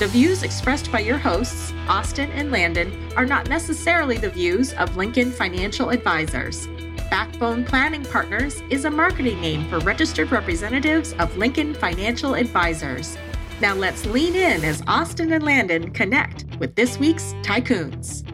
[0.00, 4.96] The views expressed by your hosts, Austin and Landon, are not necessarily the views of
[4.96, 6.68] Lincoln Financial Advisors.
[7.10, 13.18] Backbone Planning Partners is a marketing name for registered representatives of Lincoln Financial Advisors.
[13.60, 18.26] Now let's lean in as Austin and Landon connect with this week's Tycoons.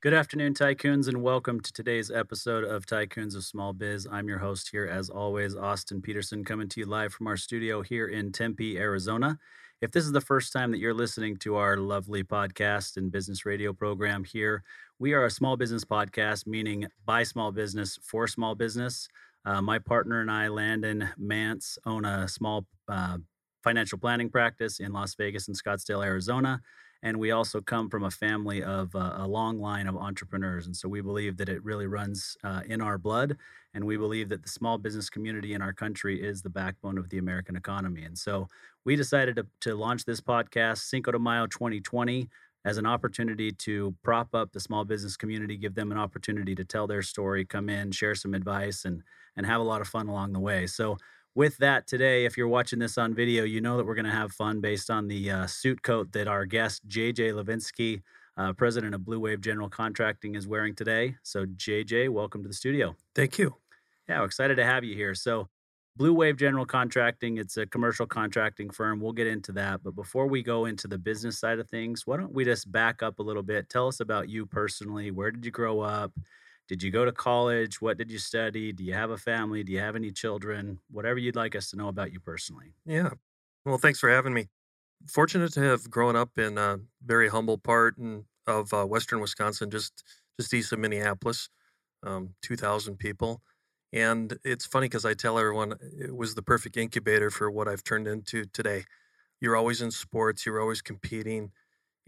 [0.00, 4.06] Good afternoon, Tycoons, and welcome to today's episode of Tycoons of Small Biz.
[4.12, 7.82] I'm your host here, as always, Austin Peterson, coming to you live from our studio
[7.82, 9.40] here in Tempe, Arizona.
[9.84, 13.44] If this is the first time that you're listening to our lovely podcast and business
[13.44, 14.64] radio program here,
[14.98, 19.06] we are a small business podcast, meaning by small business for small business.
[19.44, 23.18] Uh, my partner and I, Landon Nance, own a small uh,
[23.62, 26.62] financial planning practice in Las Vegas and Scottsdale, Arizona.
[27.02, 30.64] And we also come from a family of uh, a long line of entrepreneurs.
[30.64, 33.36] And so we believe that it really runs uh, in our blood.
[33.74, 37.10] And we believe that the small business community in our country is the backbone of
[37.10, 38.04] the American economy.
[38.04, 38.48] And so
[38.84, 42.28] we decided to, to launch this podcast, Cinco de Mayo 2020,
[42.64, 46.64] as an opportunity to prop up the small business community, give them an opportunity to
[46.64, 49.02] tell their story, come in, share some advice, and
[49.36, 50.66] and have a lot of fun along the way.
[50.66, 50.96] So
[51.34, 54.12] with that today, if you're watching this on video, you know that we're going to
[54.12, 58.00] have fun based on the uh, suit coat that our guest JJ Levenske,
[58.36, 61.16] uh, president of Blue Wave General Contracting, is wearing today.
[61.24, 62.94] So JJ, welcome to the studio.
[63.14, 63.56] Thank you.
[64.08, 65.14] Yeah, we're excited to have you here.
[65.14, 65.48] So
[65.96, 69.00] Blue Wave General Contracting, it's a commercial contracting firm.
[69.00, 69.82] We'll get into that.
[69.84, 73.02] But before we go into the business side of things, why don't we just back
[73.02, 73.68] up a little bit?
[73.68, 75.12] Tell us about you personally.
[75.12, 76.12] Where did you grow up?
[76.66, 77.80] Did you go to college?
[77.80, 78.72] What did you study?
[78.72, 79.62] Do you have a family?
[79.62, 80.80] Do you have any children?
[80.90, 82.74] Whatever you'd like us to know about you personally.
[82.84, 83.10] Yeah.
[83.64, 84.48] Well, thanks for having me.
[85.06, 87.96] Fortunate to have grown up in a very humble part
[88.46, 90.02] of uh, Western Wisconsin, just
[90.40, 91.48] just east of Minneapolis,
[92.02, 93.42] um, 2,000 people.
[93.94, 97.84] And it's funny because I tell everyone it was the perfect incubator for what I've
[97.84, 98.84] turned into today.
[99.40, 101.52] You're always in sports, you're always competing,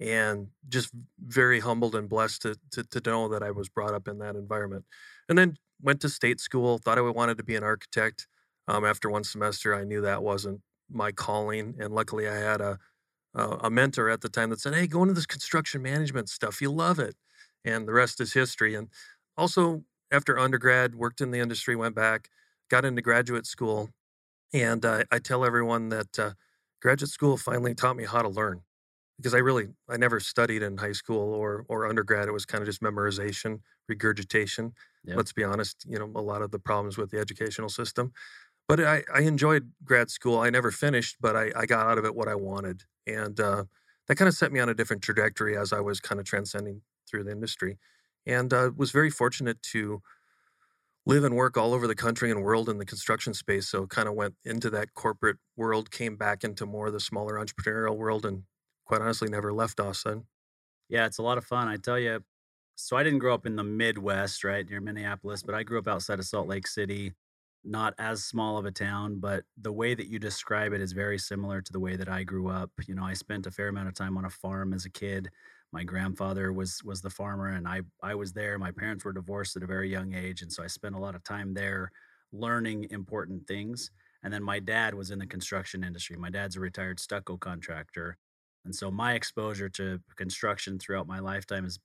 [0.01, 4.09] and just very humbled and blessed to, to, to know that I was brought up
[4.09, 4.85] in that environment.
[5.29, 8.27] And then went to state school, thought I wanted to be an architect.
[8.67, 11.77] Um, after one semester, I knew that wasn't my calling.
[11.79, 12.79] And luckily, I had a,
[13.35, 16.61] a mentor at the time that said, Hey, go into this construction management stuff.
[16.61, 17.15] You love it.
[17.65, 18.75] And the rest is history.
[18.75, 18.89] And
[19.37, 22.29] also after undergrad, worked in the industry, went back,
[22.71, 23.91] got into graduate school.
[24.53, 26.31] And uh, I tell everyone that uh,
[26.81, 28.63] graduate school finally taught me how to learn
[29.17, 32.29] because I really, I never studied in high school or, or undergrad.
[32.29, 34.73] It was kind of just memorization, regurgitation.
[35.05, 35.17] Yep.
[35.17, 38.13] Let's be honest, you know, a lot of the problems with the educational system.
[38.69, 40.39] But I, I enjoyed grad school.
[40.39, 42.83] I never finished, but I, I got out of it what I wanted.
[43.07, 43.65] And uh,
[44.09, 46.83] that kind of set me on a different trajectory as I was kind of transcending
[47.09, 47.79] through the industry
[48.27, 50.03] and uh, was very fortunate to
[51.07, 53.69] live and work all over the country and world in the construction space.
[53.69, 57.35] So kind of went into that corporate world, came back into more of the smaller
[57.35, 58.43] entrepreneurial world, and
[58.85, 60.27] quite honestly, never left Austin.
[60.89, 61.69] Yeah, it's a lot of fun.
[61.69, 62.23] I tell you.
[62.79, 65.89] So I didn't grow up in the Midwest, right near Minneapolis, but I grew up
[65.89, 67.15] outside of Salt Lake City.
[67.65, 71.19] Not as small of a town, but the way that you describe it is very
[71.19, 72.71] similar to the way that I grew up.
[72.87, 75.31] You know, I spent a fair amount of time on a farm as a kid
[75.77, 78.59] my grandfather was was the farmer and I I was there.
[78.59, 81.15] My parents were divorced at a very young age and so I spent a lot
[81.15, 81.93] of time there
[82.33, 83.91] learning important things.
[84.23, 86.17] And then my dad was in the construction industry.
[86.17, 88.17] My dad's a retired stucco contractor.
[88.65, 91.79] And so my exposure to construction throughout my lifetime is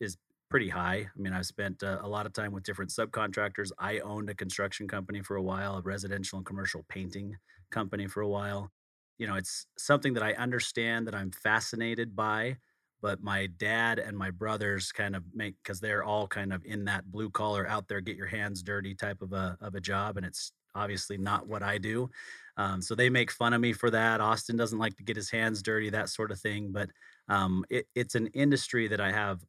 [0.00, 0.18] is
[0.50, 1.00] pretty high.
[1.16, 3.70] I mean, I've spent uh, a lot of time with different subcontractors.
[3.78, 7.38] I owned a construction company for a while, a residential and commercial painting
[7.70, 8.70] company for a while.
[9.16, 12.58] You know, it's something that I understand that I'm fascinated by
[13.02, 16.84] but my dad and my brothers kind of make because they're all kind of in
[16.84, 20.16] that blue collar out there get your hands dirty type of a of a job
[20.16, 22.08] and it's obviously not what i do
[22.56, 25.30] um, so they make fun of me for that austin doesn't like to get his
[25.30, 26.90] hands dirty that sort of thing but
[27.28, 29.40] um, it, it's an industry that i have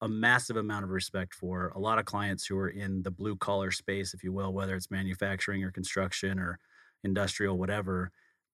[0.00, 3.36] a massive amount of respect for a lot of clients who are in the blue
[3.36, 6.58] collar space if you will whether it's manufacturing or construction or
[7.04, 8.10] industrial whatever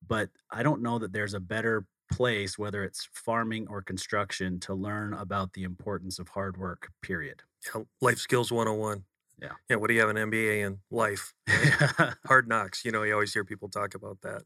[0.07, 4.75] but i don't know that there's a better place, whether it's farming or construction, to
[4.75, 7.43] learn about the importance of hard work, period.
[7.75, 9.05] Yeah, life skills 101.
[9.41, 9.53] Yeah.
[9.71, 9.77] Yeah.
[9.77, 11.35] What do you have an MBA in life?
[12.27, 12.85] hard knocks.
[12.85, 14.43] You know, you always hear people talk about that.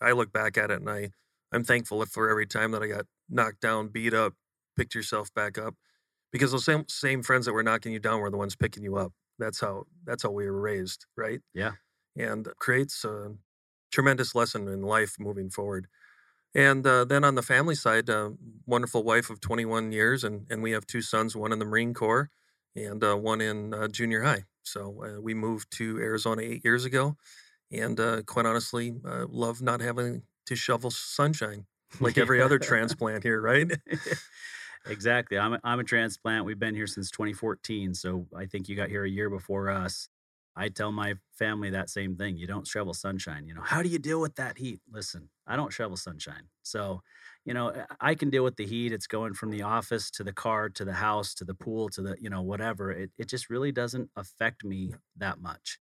[0.00, 1.10] I look back at it and I,
[1.52, 4.34] I'm thankful for every time that I got knocked down, beat up,
[4.76, 5.74] picked yourself back up.
[6.32, 8.96] because those same same friends that were knocking you down were the ones picking you
[8.96, 9.12] up.
[9.38, 11.40] That's how that's how we were raised, right?
[11.54, 11.72] Yeah.
[12.16, 13.34] And creates a
[13.92, 15.86] tremendous lesson in life moving forward.
[16.54, 18.30] And uh, then on the family side, uh,
[18.66, 21.92] wonderful wife of 21 years, and, and we have two sons, one in the Marine
[21.92, 22.30] Corps
[22.76, 24.44] and uh, one in uh, junior high.
[24.62, 27.16] So uh, we moved to Arizona eight years ago,
[27.72, 31.66] and uh, quite honestly, love not having to shovel sunshine
[32.00, 33.70] like every other transplant here, right?
[34.86, 35.38] exactly.
[35.38, 36.44] I'm a, I'm a transplant.
[36.44, 40.08] We've been here since 2014, so I think you got here a year before us.
[40.56, 42.38] I tell my family that same thing.
[42.38, 43.46] You don't shovel sunshine.
[43.46, 44.80] You know, how do you deal with that heat?
[44.90, 46.48] Listen, I don't shovel sunshine.
[46.62, 47.02] So,
[47.44, 48.90] you know, I can deal with the heat.
[48.90, 52.00] It's going from the office to the car to the house to the pool to
[52.00, 52.90] the, you know, whatever.
[52.90, 55.78] It, it just really doesn't affect me that much.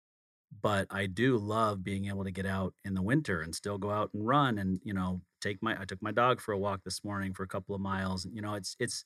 [0.61, 3.91] But I do love being able to get out in the winter and still go
[3.91, 6.81] out and run and, you know, take my, I took my dog for a walk
[6.83, 8.25] this morning for a couple of miles.
[8.31, 9.03] You know, it's, it's,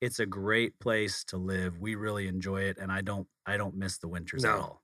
[0.00, 1.78] it's a great place to live.
[1.78, 2.78] We really enjoy it.
[2.78, 4.50] And I don't, I don't miss the winters no.
[4.50, 4.82] at all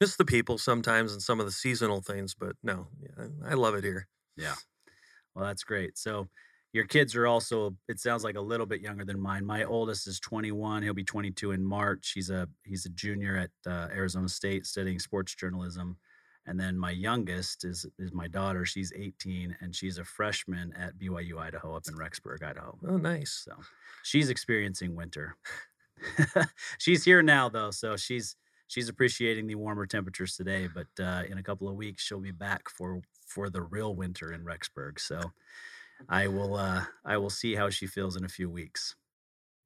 [0.00, 3.74] miss the people sometimes and some of the seasonal things, but no, yeah, I love
[3.74, 4.08] it here.
[4.36, 4.54] Yeah.
[5.34, 5.98] Well, that's great.
[5.98, 6.28] So
[6.72, 9.44] your kids are also it sounds like a little bit younger than mine.
[9.44, 10.82] My oldest is 21.
[10.82, 12.12] He'll be 22 in March.
[12.14, 15.96] He's a he's a junior at uh, Arizona State studying sports journalism.
[16.46, 18.64] And then my youngest is is my daughter.
[18.64, 22.78] She's 18 and she's a freshman at BYU Idaho up in Rexburg, Idaho.
[22.86, 23.42] Oh, nice.
[23.44, 23.52] So
[24.02, 25.36] she's experiencing winter.
[26.78, 28.36] she's here now though, so she's
[28.68, 32.30] she's appreciating the warmer temperatures today, but uh, in a couple of weeks she'll be
[32.32, 35.00] back for for the real winter in Rexburg.
[35.00, 35.20] So
[36.08, 38.94] I will uh, I will see how she feels in a few weeks.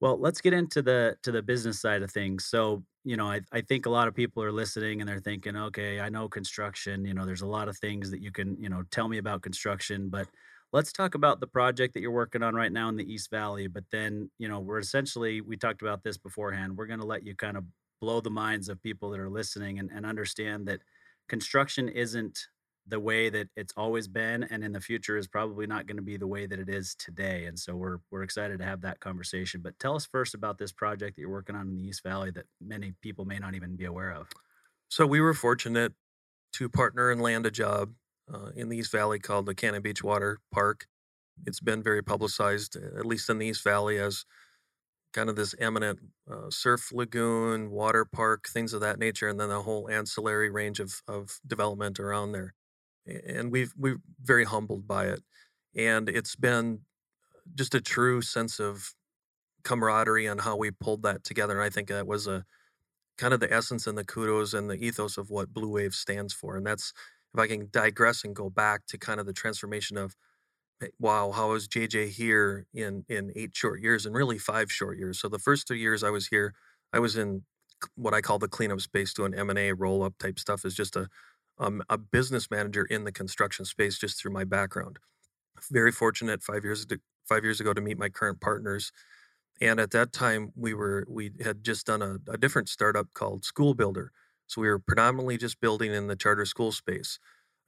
[0.01, 2.45] Well, let's get into the to the business side of things.
[2.47, 5.57] So, you know, I, I think a lot of people are listening and they're thinking,
[5.57, 8.69] okay, I know construction, you know, there's a lot of things that you can, you
[8.69, 10.29] know, tell me about construction, but
[10.73, 13.69] let's talk about the project that you're working on right now in the East Valley.
[13.69, 16.77] But then, you know, we're essentially we talked about this beforehand.
[16.77, 17.65] We're gonna let you kind of
[18.03, 20.81] blow the minds of people that are listening and, and understand that
[21.29, 22.37] construction isn't
[22.89, 26.03] the way that it's always been and in the future is probably not going to
[26.03, 28.99] be the way that it is today and so we're we're excited to have that
[28.99, 29.61] conversation.
[29.63, 32.33] But tell us first about this project that you're working on in the east valley
[32.33, 34.27] that many people may not even be aware of.
[34.89, 35.93] So we were fortunate
[36.55, 37.93] to partner and land a job
[38.33, 40.87] uh, in the east valley called the cannon beach water park.
[41.47, 44.25] It's been very publicized at least in the east valley as
[45.13, 46.01] kind of this eminent
[46.31, 50.81] uh, surf lagoon, water park, things of that nature, and then the whole ancillary range
[50.81, 52.55] of, of development around there.
[53.07, 55.23] And we've we're very humbled by it,
[55.75, 56.81] and it's been
[57.55, 58.95] just a true sense of
[59.65, 61.55] camaraderie on how we pulled that together.
[61.55, 62.45] And I think that was a
[63.19, 66.33] kind of the essence and the kudos and the ethos of what Blue Wave stands
[66.33, 66.57] for.
[66.57, 66.93] And that's
[67.35, 70.15] if I can digress and go back to kind of the transformation of
[70.99, 75.21] wow, how was JJ here in in eight short years and really five short years?
[75.21, 76.55] So the first two years I was here,
[76.93, 77.43] I was in
[77.95, 80.75] what I call the cleanup space, doing M and A roll up type stuff is
[80.75, 81.09] just a
[81.59, 84.99] um, a business manager in the construction space, just through my background.
[85.71, 86.87] Very fortunate five years
[87.29, 88.93] five years ago to meet my current partners,
[89.61, 93.45] and at that time we were we had just done a, a different startup called
[93.45, 94.13] School Builder.
[94.47, 97.19] So we were predominantly just building in the charter school space,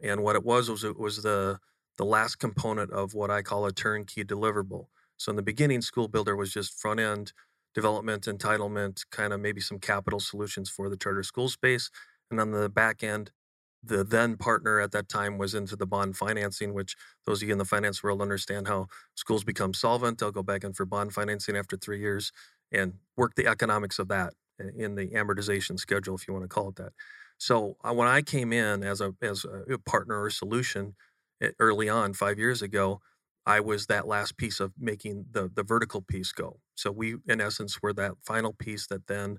[0.02, 1.58] and what it was was it was the
[1.96, 4.86] the last component of what I call a turnkey deliverable.
[5.16, 7.32] So in the beginning, School Builder was just front end
[7.74, 11.90] development, entitlement, kind of maybe some capital solutions for the charter school space.
[12.30, 13.32] And on the back end,
[13.82, 17.52] the then partner at that time was into the bond financing, which those of you
[17.52, 20.18] in the finance world understand how schools become solvent.
[20.18, 22.32] They'll go back in for bond financing after three years
[22.72, 24.32] and work the economics of that
[24.76, 26.92] in the amortization schedule, if you want to call it that.
[27.38, 30.94] So uh, when I came in as a as a partner or solution,
[31.58, 33.00] early on five years ago
[33.46, 36.60] i was that last piece of making the the vertical piece go.
[36.74, 39.38] So we in essence were that final piece that then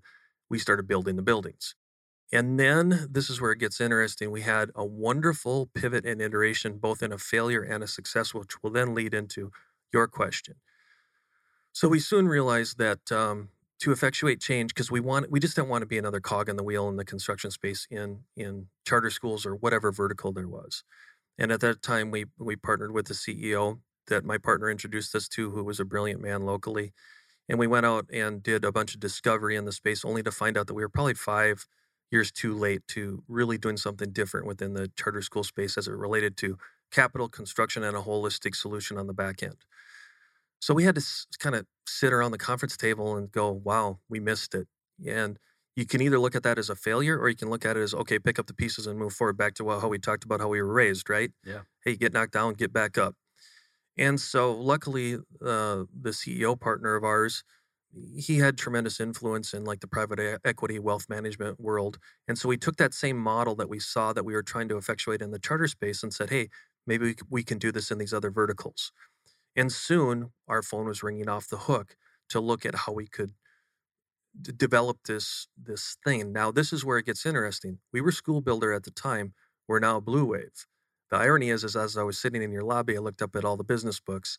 [0.50, 1.76] we started building the buildings.
[2.32, 6.78] And then this is where it gets interesting we had a wonderful pivot and iteration
[6.78, 9.52] both in a failure and a success which will then lead into
[9.94, 10.56] your question.
[11.74, 15.70] So we soon realized that um, to effectuate change because we want we just didn't
[15.70, 19.10] want to be another cog in the wheel in the construction space in in charter
[19.10, 20.84] schools or whatever vertical there was
[21.38, 25.28] and at that time, we we partnered with the CEO that my partner introduced us
[25.30, 26.94] to, who was a brilliant man locally.
[27.50, 30.32] And we went out and did a bunch of discovery in the space, only to
[30.32, 31.68] find out that we were probably five
[32.12, 35.94] years too late to really doing something different within the charter school space as it
[35.94, 36.58] related to
[36.92, 39.58] capital construction and a holistic solution on the back end.
[40.60, 41.04] So we had to
[41.40, 44.68] kind of sit around the conference table and go, wow, we missed it.
[45.06, 45.38] And
[45.76, 47.82] you can either look at that as a failure or you can look at it
[47.82, 50.40] as okay pick up the pieces and move forward back to how we talked about
[50.40, 53.16] how we were raised right yeah hey get knocked down get back up
[53.98, 57.44] and so luckily uh, the ceo partner of ours
[58.18, 61.98] he had tremendous influence in like the private equity wealth management world.
[62.28, 64.78] And so we took that same model that we saw that we were trying to
[64.78, 66.50] effectuate in the charter space and said, hey,
[66.86, 68.92] maybe we, we can do this in these other verticals.
[69.56, 71.96] And soon our phone was ringing off the hook
[72.30, 73.34] to look at how we could
[74.42, 76.32] d- develop this this thing.
[76.34, 77.80] Now this is where it gets interesting.
[77.94, 79.34] We were school builder at the time.
[79.68, 80.66] We're now Blue Wave.
[81.12, 83.46] The irony is, is as I was sitting in your lobby, I looked up at
[83.46, 84.38] all the business books,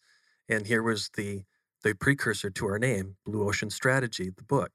[0.48, 1.44] and here was the
[1.82, 4.72] the precursor to our name, Blue Ocean Strategy, the book.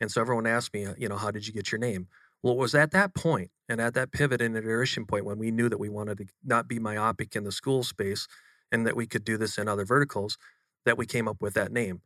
[0.00, 2.08] And so everyone asked me, uh, you know, how did you get your name?
[2.42, 5.50] Well, it was at that point and at that pivot and iteration point when we
[5.50, 8.26] knew that we wanted to not be myopic in the school space
[8.72, 10.38] and that we could do this in other verticals
[10.86, 12.00] that we came up with that name.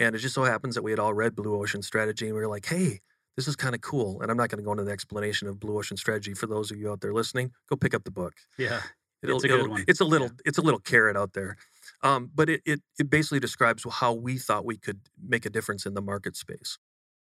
[0.00, 2.40] And it just so happens that we had all read Blue Ocean Strategy and we
[2.40, 3.00] were like, hey,
[3.36, 4.22] this is kind of cool.
[4.22, 6.70] And I'm not going to go into the explanation of Blue Ocean Strategy for those
[6.70, 7.52] of you out there listening.
[7.68, 8.32] Go pick up the book.
[8.58, 8.80] Yeah.
[9.22, 9.84] It'll, it's a good one.
[9.86, 10.42] It's a little, yeah.
[10.46, 11.58] it's a little carrot out there.
[12.02, 15.84] Um, but it, it, it basically describes how we thought we could make a difference
[15.84, 16.78] in the market space.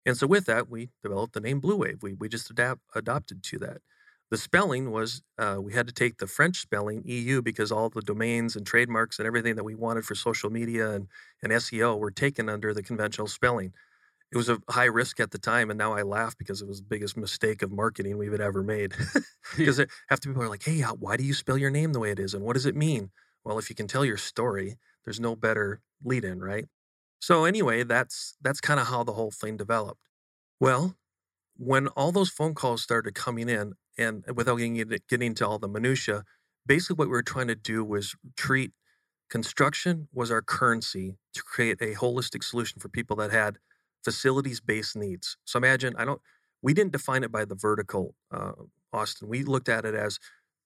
[0.05, 2.03] And so with that, we developed the name Blue Wave.
[2.03, 3.79] We, we just adapt, adopted to that.
[4.31, 8.03] The spelling was uh, we had to take the French spelling EU because all the
[8.03, 11.07] domains and trademarks and everything that we wanted for social media and,
[11.43, 13.73] and SEO were taken under the conventional spelling.
[14.33, 16.81] It was a high risk at the time, and now I laugh because it was
[16.81, 18.95] the biggest mistake of marketing we've ever made.
[19.57, 19.89] because the
[20.23, 22.45] people are like, "Hey, why do you spell your name the way it is, and
[22.45, 23.11] what does it mean?"
[23.45, 26.67] Well, if you can tell your story, there's no better lead in, right?
[27.21, 30.01] So anyway, that's that's kind of how the whole thing developed.
[30.61, 30.97] Well,
[31.57, 34.75] when all those phone calls started coming in, and without getting,
[35.09, 36.25] getting into all the minutia,
[36.67, 38.73] basically what we were trying to do was treat
[39.29, 43.59] construction was our currency to create a holistic solution for people that had
[44.05, 45.37] facilities based needs.
[45.45, 46.21] So imagine I don't
[46.63, 48.53] we didn't define it by the vertical, uh,
[48.93, 49.29] Austin.
[49.29, 50.19] We looked at it as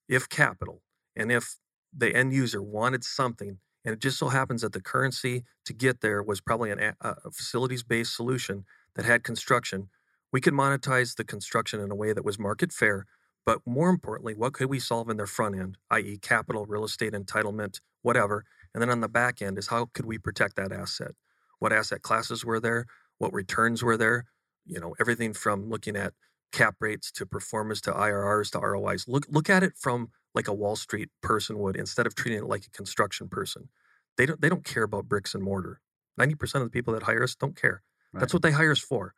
[0.08, 0.82] if capital
[1.16, 1.56] and if
[1.96, 6.00] the end user wanted something, and it just so happens that the currency to get
[6.00, 9.88] there was probably an, a facilities based solution that had construction.
[10.32, 13.06] We could monetize the construction in a way that was market fair,
[13.46, 17.12] but more importantly, what could we solve in their front end, i.e., capital, real estate,
[17.12, 18.44] entitlement, whatever.
[18.74, 21.12] And then on the back end is how could we protect that asset?
[21.58, 22.86] What asset classes were there?
[23.18, 24.26] What returns were there?
[24.64, 26.14] You know, everything from looking at
[26.52, 29.06] cap rates to performance to IRRs to ROIs.
[29.06, 32.48] Look look at it from like a Wall Street person would instead of treating it
[32.48, 33.68] like a construction person.
[34.16, 35.80] They don't they don't care about bricks and mortar.
[36.18, 37.82] 90% of the people that hire us don't care.
[38.12, 38.20] Right.
[38.20, 39.14] That's what they hire us for.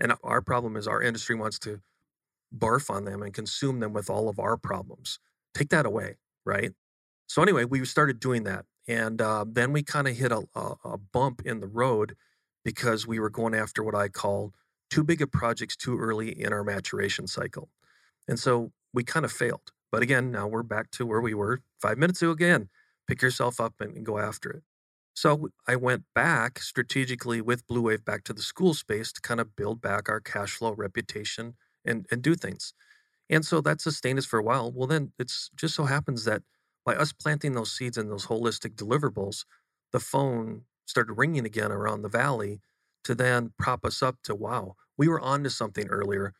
[0.00, 1.80] And our problem is our industry wants to
[2.56, 5.18] barf on them and consume them with all of our problems.
[5.54, 6.72] Take that away, right?
[7.26, 10.74] So anyway, we started doing that, and uh, then we kind of hit a, a,
[10.84, 12.16] a bump in the road
[12.64, 14.52] because we were going after what I call
[14.90, 17.70] too big of projects too early in our maturation cycle,
[18.28, 19.72] and so we kind of failed.
[19.90, 22.68] But again, now we're back to where we were five minutes ago again.
[23.06, 24.62] Pick yourself up and, and go after it.
[25.14, 29.40] So I went back strategically with Blue Wave back to the school space to kind
[29.40, 32.74] of build back our cash flow reputation and, and do things.
[33.30, 34.70] And so that sustained us for a while.
[34.72, 36.42] Well, then it's just so happens that
[36.84, 39.44] by us planting those seeds and those holistic deliverables,
[39.92, 42.60] the phone started ringing again around the valley
[43.04, 46.34] to then prop us up to wow, we were on to something earlier.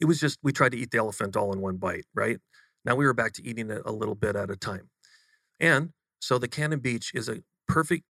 [0.00, 2.38] It was just we tried to eat the elephant all in one bite, right?
[2.84, 4.90] Now we were back to eating it a little bit at a time.
[5.60, 5.90] And
[6.20, 8.04] so the Cannon Beach is a perfect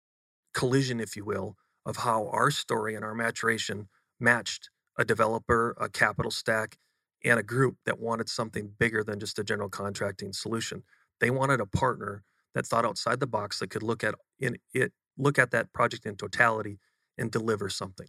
[0.55, 3.88] collision, if you will, of how our story and our maturation
[4.19, 6.77] matched a developer, a capital stack,
[7.25, 10.83] and a group that wanted something bigger than just a general contracting solution.
[11.21, 12.23] They wanted a partner
[12.55, 16.07] that thought outside the box that could look at in it look at that project
[16.07, 16.79] in totality
[17.19, 18.09] and deliver something.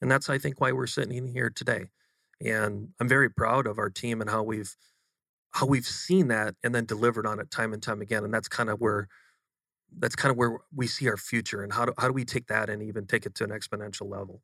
[0.00, 1.86] And that's I think why we're sitting here today.
[2.44, 4.76] And I'm very proud of our team and how we've
[5.52, 8.24] how we've seen that and then delivered on it time and time again.
[8.24, 9.08] And that's kind of where
[9.98, 12.48] that's kind of where we see our future and how do how do we take
[12.48, 14.42] that and even take it to an exponential level.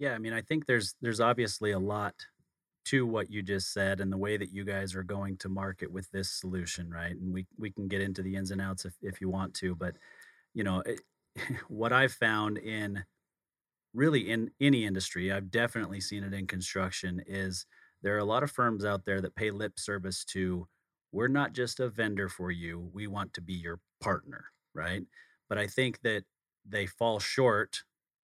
[0.00, 2.16] Yeah, I mean, I think there's there's obviously a lot
[2.86, 5.92] to what you just said and the way that you guys are going to market
[5.92, 7.12] with this solution, right?
[7.16, 9.76] And we we can get into the ins and outs if if you want to,
[9.76, 9.96] but
[10.54, 11.02] you know, it,
[11.68, 13.04] what I've found in
[13.94, 17.66] really in any industry, I've definitely seen it in construction is
[18.02, 20.68] there are a lot of firms out there that pay lip service to
[21.12, 25.04] we're not just a vendor for you we want to be your partner right
[25.48, 26.24] but i think that
[26.66, 27.82] they fall short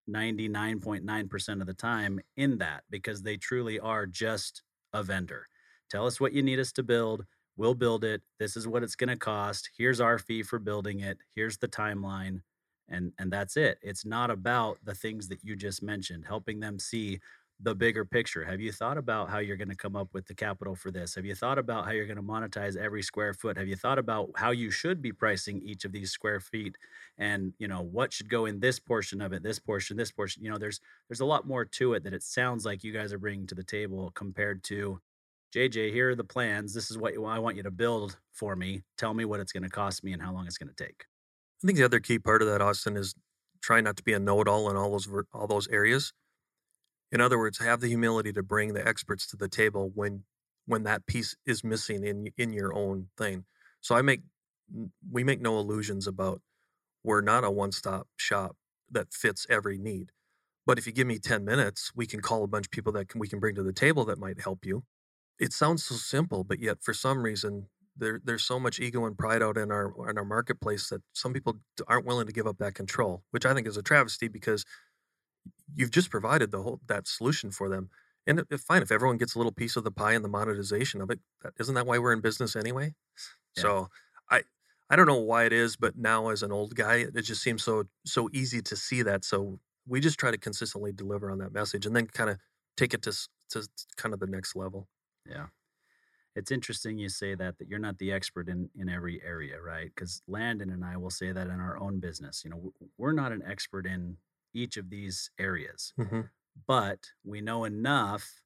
[0.09, 5.49] 99.9% of the time in that because they truly are just a vendor.
[5.91, 7.25] Tell us what you need us to build.
[7.57, 8.23] We'll build it.
[8.39, 9.71] This is what it's going to cost.
[9.77, 11.19] Here's our fee for building it.
[11.35, 12.43] Here's the timeline.
[12.89, 13.79] And and that's it.
[13.83, 17.21] It's not about the things that you just mentioned helping them see
[17.61, 18.45] the bigger picture?
[18.45, 21.15] Have you thought about how you're going to come up with the capital for this?
[21.15, 23.57] Have you thought about how you're going to monetize every square foot?
[23.57, 26.77] Have you thought about how you should be pricing each of these square feet
[27.19, 30.45] and, you know, what should go in this portion of it, this portion, this portion?
[30.45, 33.13] You know, there's there's a lot more to it that it sounds like you guys
[33.13, 35.01] are bringing to the table compared to
[35.55, 36.75] JJ, here are the plans.
[36.75, 38.83] This is what I want you to build for me.
[38.99, 41.07] Tell me what it's going to cost me and how long it's going to take.
[41.63, 43.15] I think the other key part of that, Austin, is
[43.63, 46.13] try not to be a know-it-all in all those all those areas.
[47.17, 50.25] In other words, have the humility to bring the experts to the table when
[50.67, 53.47] when that piece is missing in in your own thing.
[53.81, 54.21] So I make
[55.11, 56.43] we make no illusions about
[57.03, 58.55] we're not a one-stop shop
[58.91, 60.13] that fits every need.
[60.67, 63.09] But if you give me 10 minutes, we can call a bunch of people that
[63.09, 64.85] can, we can bring to the table that might help you.
[65.39, 69.17] It sounds so simple, but yet for some reason there there's so much ego and
[69.17, 71.57] pride out in our in our marketplace that some people
[71.89, 74.67] aren't willing to give up that control, which I think is a travesty because
[75.75, 77.91] you've just provided the whole that solution for them.
[78.27, 81.01] And if, fine if everyone gets a little piece of the pie and the monetization
[81.01, 82.95] of it, that, isn't that why we're in business anyway?
[83.57, 83.63] Yeah.
[83.63, 83.89] So
[84.31, 84.43] I
[84.91, 87.63] I don't know why it is, but now as an old guy, it just seems
[87.63, 89.25] so so easy to see that.
[89.25, 92.39] So we just try to consistently deliver on that message and then kind of
[92.77, 93.13] take it to
[93.51, 94.89] to kind of the next level.
[95.29, 95.47] Yeah
[96.37, 99.91] it's interesting you say that that you're not the expert in in every area right
[99.95, 103.33] because landon and i will say that in our own business you know we're not
[103.33, 104.17] an expert in
[104.57, 106.23] each of these areas mm-hmm.
[106.67, 108.43] but we know enough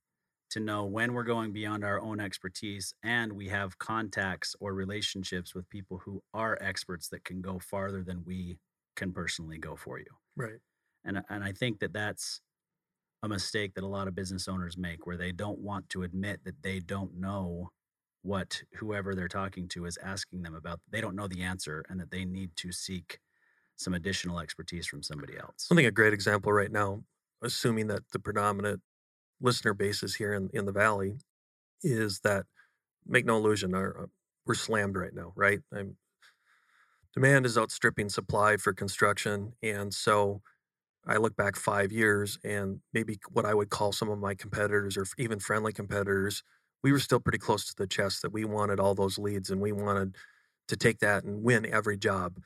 [0.51, 5.55] to know when we're going beyond our own expertise and we have contacts or relationships
[5.55, 8.59] with people who are experts that can go farther than we
[8.97, 10.59] can personally go for you right
[11.05, 12.41] and and i think that that's
[13.23, 16.41] a mistake that a lot of business owners make where they don't want to admit
[16.45, 17.71] that they don't know
[18.23, 20.81] what whoever they're talking to is asking them about.
[20.91, 23.19] They don't know the answer and that they need to seek
[23.81, 25.69] some additional expertise from somebody else.
[25.71, 27.03] I think a great example right now,
[27.43, 28.81] assuming that the predominant
[29.41, 31.19] listener base is here in, in the valley,
[31.83, 32.45] is that
[33.07, 34.07] make no illusion, our, uh,
[34.47, 35.61] we're slammed right now, right?
[35.75, 35.97] I'm,
[37.15, 39.55] demand is outstripping supply for construction.
[39.63, 40.43] And so
[41.07, 44.97] I look back five years and maybe what I would call some of my competitors
[44.97, 46.43] or even friendly competitors
[46.83, 49.61] we were still pretty close to the chest that we wanted all those leads and
[49.61, 50.17] we wanted
[50.69, 52.39] to take that and win every job.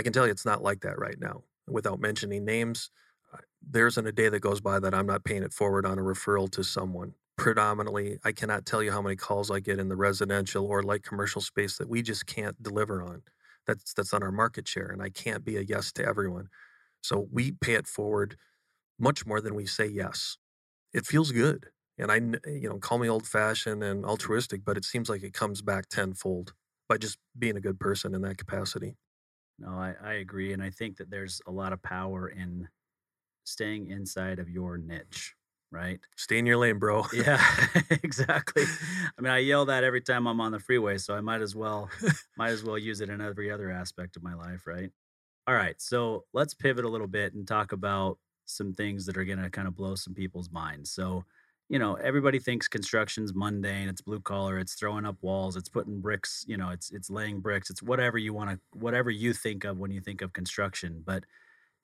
[0.00, 1.44] I can tell you it's not like that right now.
[1.68, 2.90] Without mentioning names,
[3.34, 5.98] uh, there isn't a day that goes by that I'm not paying it forward on
[5.98, 7.14] a referral to someone.
[7.36, 11.04] Predominantly, I cannot tell you how many calls I get in the residential or light
[11.04, 13.22] commercial space that we just can't deliver on.
[13.66, 16.48] That's that's on our market share, and I can't be a yes to everyone.
[17.02, 18.36] So we pay it forward
[18.98, 20.38] much more than we say yes.
[20.94, 22.16] It feels good and I,
[22.48, 25.88] you know, call me old fashioned and altruistic, but it seems like it comes back
[25.88, 26.54] tenfold
[26.88, 28.96] by just being a good person in that capacity.
[29.60, 30.52] No, I, I agree.
[30.52, 32.68] And I think that there's a lot of power in
[33.44, 35.34] staying inside of your niche,
[35.70, 36.00] right?
[36.16, 37.04] Stay in your lane, bro.
[37.14, 37.44] yeah,
[37.90, 38.64] exactly.
[39.18, 41.54] I mean, I yell that every time I'm on the freeway, so I might as
[41.56, 41.90] well
[42.36, 44.90] might as well use it in every other aspect of my life, right?
[45.46, 49.24] All right, so let's pivot a little bit and talk about some things that are
[49.24, 50.92] going to kind of blow some people's minds.
[50.92, 51.24] So,
[51.70, 56.00] you know, everybody thinks construction's mundane, it's blue collar, it's throwing up walls, it's putting
[56.00, 59.62] bricks, you know, it's it's laying bricks, it's whatever you want to whatever you think
[59.62, 61.00] of when you think of construction.
[61.06, 61.24] But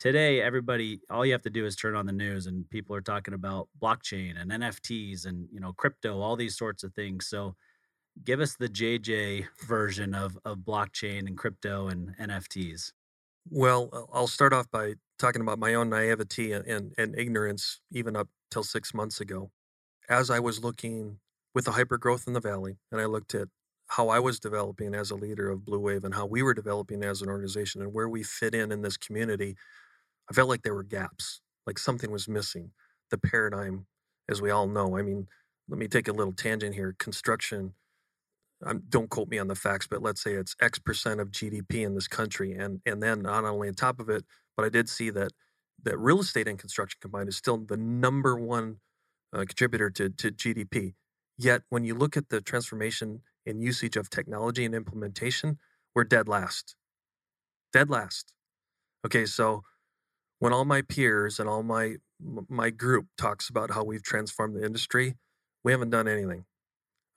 [0.00, 3.00] today everybody all you have to do is turn on the news and people are
[3.00, 7.28] talking about blockchain and NFTs and, you know, crypto, all these sorts of things.
[7.28, 7.54] So
[8.24, 12.90] give us the JJ version of of blockchain and crypto and NFTs.
[13.50, 18.16] Well, I'll start off by talking about my own naivety and, and, and ignorance even
[18.16, 19.52] up till six months ago
[20.08, 21.18] as I was looking
[21.54, 23.48] with the hyper growth in the valley, and I looked at
[23.88, 27.04] how I was developing as a leader of Blue Wave and how we were developing
[27.04, 29.56] as an organization and where we fit in in this community,
[30.30, 32.72] I felt like there were gaps, like something was missing.
[33.10, 33.86] The paradigm,
[34.28, 35.28] as we all know, I mean,
[35.68, 36.96] let me take a little tangent here.
[36.98, 37.74] Construction,
[38.64, 41.84] um, don't quote me on the facts, but let's say it's X percent of GDP
[41.86, 44.24] in this country, and and then not only on top of it,
[44.56, 45.32] but I did see that
[45.84, 48.78] that real estate and construction combined is still the number one
[49.36, 50.94] uh, contributor to, to GDP.
[51.38, 55.58] Yet, when you look at the transformation in usage of technology and implementation,
[55.94, 56.74] we're dead last.
[57.72, 58.32] Dead last.
[59.04, 59.62] Okay, so
[60.38, 61.96] when all my peers and all my
[62.48, 65.16] my group talks about how we've transformed the industry,
[65.62, 66.46] we haven't done anything.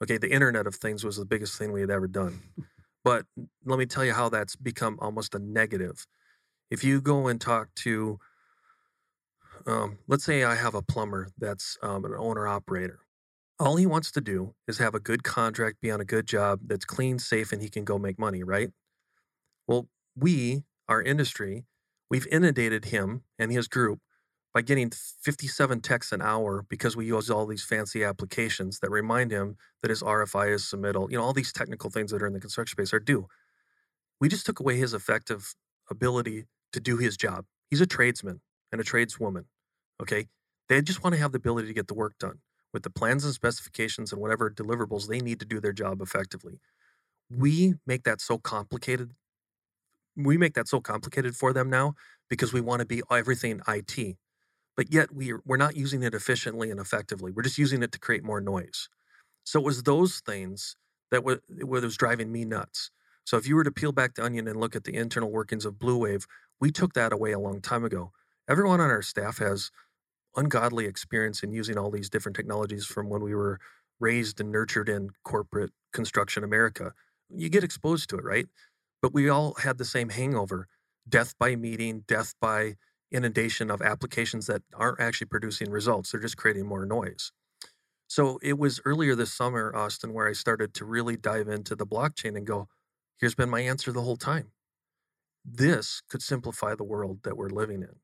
[0.03, 2.41] Okay, the Internet of Things was the biggest thing we had ever done.
[3.05, 3.25] But
[3.65, 6.05] let me tell you how that's become almost a negative.
[6.69, 8.19] If you go and talk to
[9.67, 12.99] um, let's say I have a plumber that's um, an owner operator.
[13.59, 16.61] All he wants to do is have a good contract, be on a good job
[16.65, 18.69] that's clean, safe, and he can go make money, right?
[19.67, 21.65] Well, we, our industry,
[22.09, 23.99] we've inundated him and his group
[24.53, 29.31] by getting 57 texts an hour because we use all these fancy applications that remind
[29.31, 32.33] him that his RFI is submittal, you know, all these technical things that are in
[32.33, 33.27] the construction space are due.
[34.19, 35.53] We just took away his effective
[35.89, 37.45] ability to do his job.
[37.69, 39.45] He's a tradesman and a tradeswoman.
[40.01, 40.27] Okay.
[40.67, 42.39] They just want to have the ability to get the work done
[42.73, 46.59] with the plans and specifications and whatever deliverables they need to do their job effectively.
[47.31, 49.11] We make that so complicated.
[50.15, 51.95] We make that so complicated for them now
[52.29, 54.17] because we want to be everything IT
[54.79, 57.33] but yet we we're not using it efficiently and effectively.
[57.33, 58.87] We're just using it to create more noise.
[59.43, 60.77] So it was those things
[61.11, 62.89] that were, was driving me nuts.
[63.25, 65.65] So if you were to peel back the onion and look at the internal workings
[65.65, 66.25] of Blue Wave,
[66.61, 68.13] we took that away a long time ago.
[68.49, 69.71] Everyone on our staff has
[70.35, 73.59] ungodly experience in using all these different technologies from when we were
[73.99, 76.93] raised and nurtured in corporate construction America.
[77.29, 78.47] You get exposed to it, right?
[79.03, 80.67] But we all had the same hangover
[81.07, 82.75] death by meeting, death by
[83.11, 86.11] inundation of applications that aren't actually producing results.
[86.11, 87.31] They're just creating more noise.
[88.07, 91.87] So it was earlier this summer, Austin, where I started to really dive into the
[91.87, 92.67] blockchain and go,
[93.19, 94.51] here's been my answer the whole time.
[95.45, 97.95] This could simplify the world that we're living in.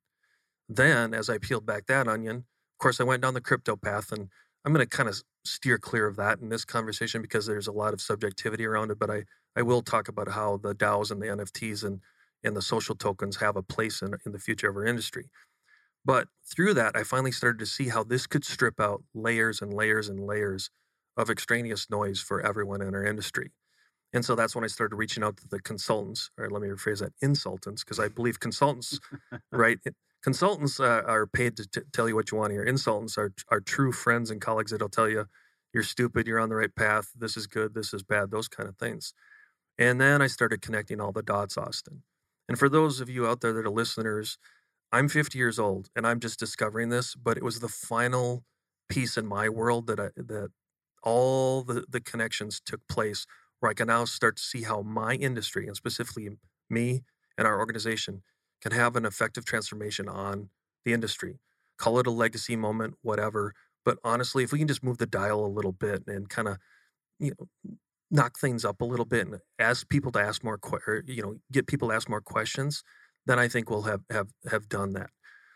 [0.68, 4.12] Then, as I peeled back that onion, of course, I went down the crypto path,
[4.12, 4.30] and
[4.64, 7.72] I'm going to kind of steer clear of that in this conversation because there's a
[7.72, 9.00] lot of subjectivity around it.
[9.00, 9.24] But I,
[9.56, 12.02] I will talk about how the DAOs and the NFTs and
[12.44, 15.26] and the social tokens have a place in, in the future of our industry.
[16.06, 19.74] But through that, I finally started to see how this could strip out layers and
[19.74, 20.70] layers and layers
[21.18, 23.52] of extraneous noise for everyone in our industry.
[24.14, 27.00] And so that's when I started reaching out to the consultants, or let me rephrase
[27.00, 29.00] that, insultants, because I believe consultants,
[29.52, 29.80] right?
[30.26, 32.64] Consultants uh, are paid to t- tell you what you want to hear.
[32.64, 35.28] Insultants are, are true friends and colleagues that'll tell you,
[35.72, 38.68] you're stupid, you're on the right path, this is good, this is bad, those kind
[38.68, 39.14] of things.
[39.78, 42.02] And then I started connecting all the dots, Austin.
[42.50, 44.40] And for those of you out there that are listeners,
[44.92, 48.46] I'm 50 years old and I'm just discovering this, but it was the final
[48.90, 50.50] piece in my world that I, that
[51.04, 53.28] all the, the connections took place
[53.60, 56.30] where I can now start to see how my industry and specifically
[56.68, 57.04] me
[57.38, 58.24] and our organization
[58.62, 60.50] can have an effective transformation on
[60.86, 61.40] the industry.
[61.78, 63.54] Call it a legacy moment, whatever.
[63.84, 66.58] But honestly, if we can just move the dial a little bit and kind of,
[67.20, 67.48] you know,
[68.12, 71.22] knock things up a little bit and ask people to ask more, que- or, you
[71.22, 72.84] know, get people to ask more questions,
[73.26, 75.10] then I think we'll have have have done that.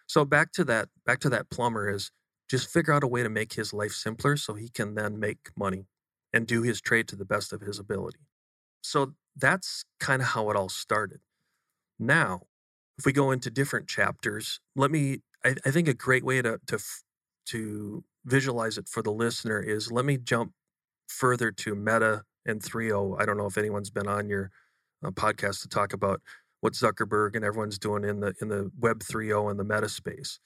[0.07, 2.11] So back to that, back to that plumber is
[2.49, 5.49] just figure out a way to make his life simpler so he can then make
[5.55, 5.87] money
[6.33, 8.19] and do his trade to the best of his ability.
[8.83, 11.21] So that's kind of how it all started.
[11.99, 12.43] Now,
[12.99, 15.19] if we go into different chapters, let me.
[15.45, 16.79] I, I think a great way to to
[17.47, 20.51] to visualize it for the listener is let me jump
[21.07, 23.19] further to meta and 3.0.
[23.19, 24.51] I don't know if anyone's been on your
[25.03, 26.21] uh, podcast to talk about
[26.59, 30.39] what Zuckerberg and everyone's doing in the in the Web 3.0 and the meta space.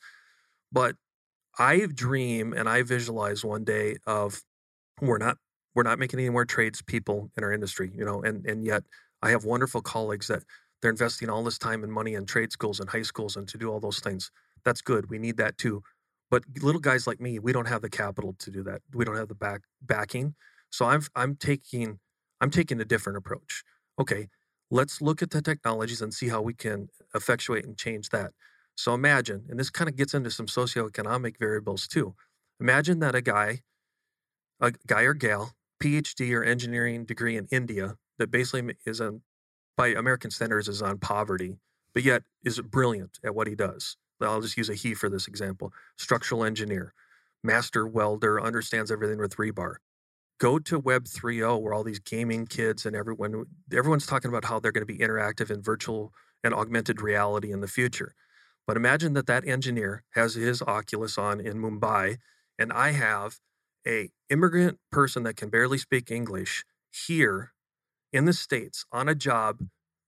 [0.72, 0.96] But
[1.58, 4.44] I dream and I visualize one day of
[5.02, 5.38] we're not
[5.74, 8.84] we're not making any more trades people in our industry, you know, and and yet
[9.24, 10.44] I have wonderful colleagues that
[10.84, 13.58] they're investing all this time and money in trade schools and high schools and to
[13.58, 14.30] do all those things.
[14.66, 15.10] That's good.
[15.10, 15.82] We need that too.
[16.30, 18.82] But little guys like me, we don't have the capital to do that.
[18.94, 20.36] We don't have the back backing.
[20.72, 22.00] So I'm I'm taking
[22.42, 23.64] I'm taking a different approach.
[23.98, 24.28] Okay,
[24.70, 28.32] let's look at the technologies and see how we can effectuate and change that.
[28.76, 32.16] So imagine, and this kind of gets into some socioeconomic variables too.
[32.60, 33.62] Imagine that a guy,
[34.60, 39.22] a guy or gal, PhD or engineering degree in India that basically is on
[39.78, 41.58] by American standards is on poverty,
[41.94, 43.98] but yet is brilliant at what he does.
[44.22, 45.74] I'll just use a he for this example.
[45.98, 46.94] Structural engineer,
[47.44, 49.76] master welder, understands everything with rebar
[50.40, 54.60] go to web 3.0 where all these gaming kids and everyone everyone's talking about how
[54.60, 56.12] they're going to be interactive in virtual
[56.44, 58.14] and augmented reality in the future
[58.68, 62.18] but imagine that that engineer has his oculus on in mumbai
[62.60, 63.40] and i have
[63.88, 67.54] a immigrant person that can barely speak english here
[68.14, 69.60] in the states on a job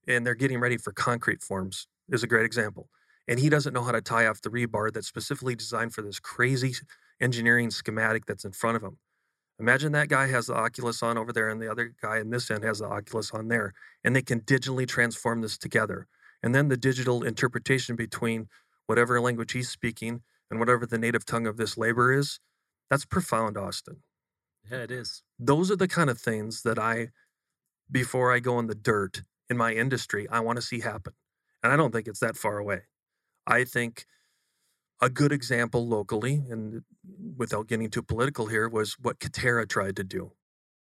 [0.08, 2.90] and they're getting ready for concrete forms is a great example
[3.28, 6.20] and he doesn't know how to tie off the rebar that's specifically designed for this
[6.20, 6.74] crazy
[7.20, 8.98] engineering schematic that's in front of him
[9.60, 12.52] Imagine that guy has the Oculus on over there, and the other guy in this
[12.52, 16.08] end has the Oculus on there, and they can digitally transform this together.
[16.44, 18.50] And then the digital interpretation between
[18.88, 22.40] whatever language he's speaking and whatever the native tongue of this labor is,
[22.90, 24.04] that's profound, Austin.
[24.70, 25.24] Yeah, it is.
[25.40, 27.10] Those are the kind of things that I,
[27.92, 31.14] before I go in the dirt in my industry, I want to see happen.
[31.64, 32.82] And I don't think it's that far away.
[33.48, 34.06] I think
[35.02, 36.84] a good example locally, and
[37.38, 40.32] without getting too political here, was what Katerra tried to do.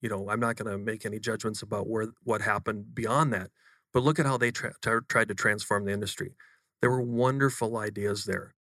[0.00, 3.50] You know, I'm not going to make any judgments about where what happened beyond that,
[3.92, 4.74] but look at how they tra-
[5.09, 6.35] tried to transform the industry.
[6.80, 8.54] There were wonderful ideas there.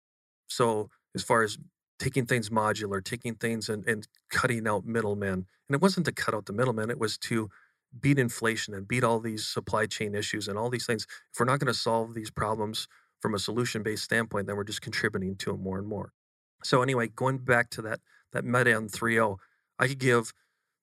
[0.48, 1.58] So as far as
[1.98, 6.34] taking things modular, taking things and, and cutting out middlemen, and it wasn't to cut
[6.34, 7.50] out the middlemen, it was to
[8.00, 11.06] beat inflation and beat all these supply chain issues and all these things.
[11.32, 12.88] If we're not going to solve these problems
[13.20, 16.12] from a solution based standpoint, then we're just contributing to them more and more.
[16.64, 18.00] So anyway, going back to that
[18.32, 19.38] that Medan 3.0,
[19.78, 20.32] I could give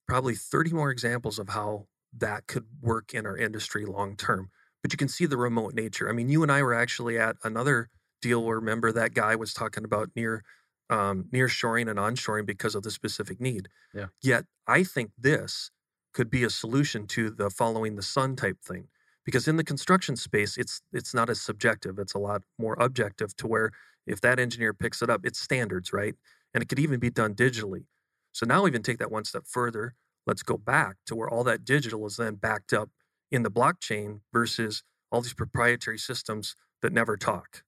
[0.07, 4.49] probably 30 more examples of how that could work in our industry long term.
[4.81, 6.09] But you can see the remote nature.
[6.09, 7.89] I mean, you and I were actually at another
[8.21, 10.43] deal where remember that guy was talking about near
[10.89, 13.69] um, near shoring and onshoring because of the specific need.
[13.93, 14.07] Yeah.
[14.21, 15.71] Yet I think this
[16.13, 18.87] could be a solution to the following the sun type thing
[19.25, 23.35] because in the construction space it's it's not as subjective it's a lot more objective
[23.37, 23.71] to where
[24.07, 26.15] if that engineer picks it up it's standards right?
[26.53, 27.85] And it could even be done digitally.
[28.31, 29.95] So now even take that one step further
[30.25, 32.89] let's go back to where all that digital is then backed up
[33.31, 37.63] in the blockchain versus all these proprietary systems that never talk.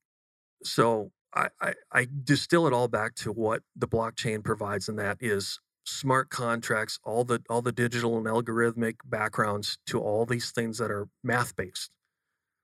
[0.63, 5.17] So I, I, I distill it all back to what the blockchain provides and that
[5.19, 10.77] is smart contracts, all the all the digital and algorithmic backgrounds to all these things
[10.79, 11.91] that are math based.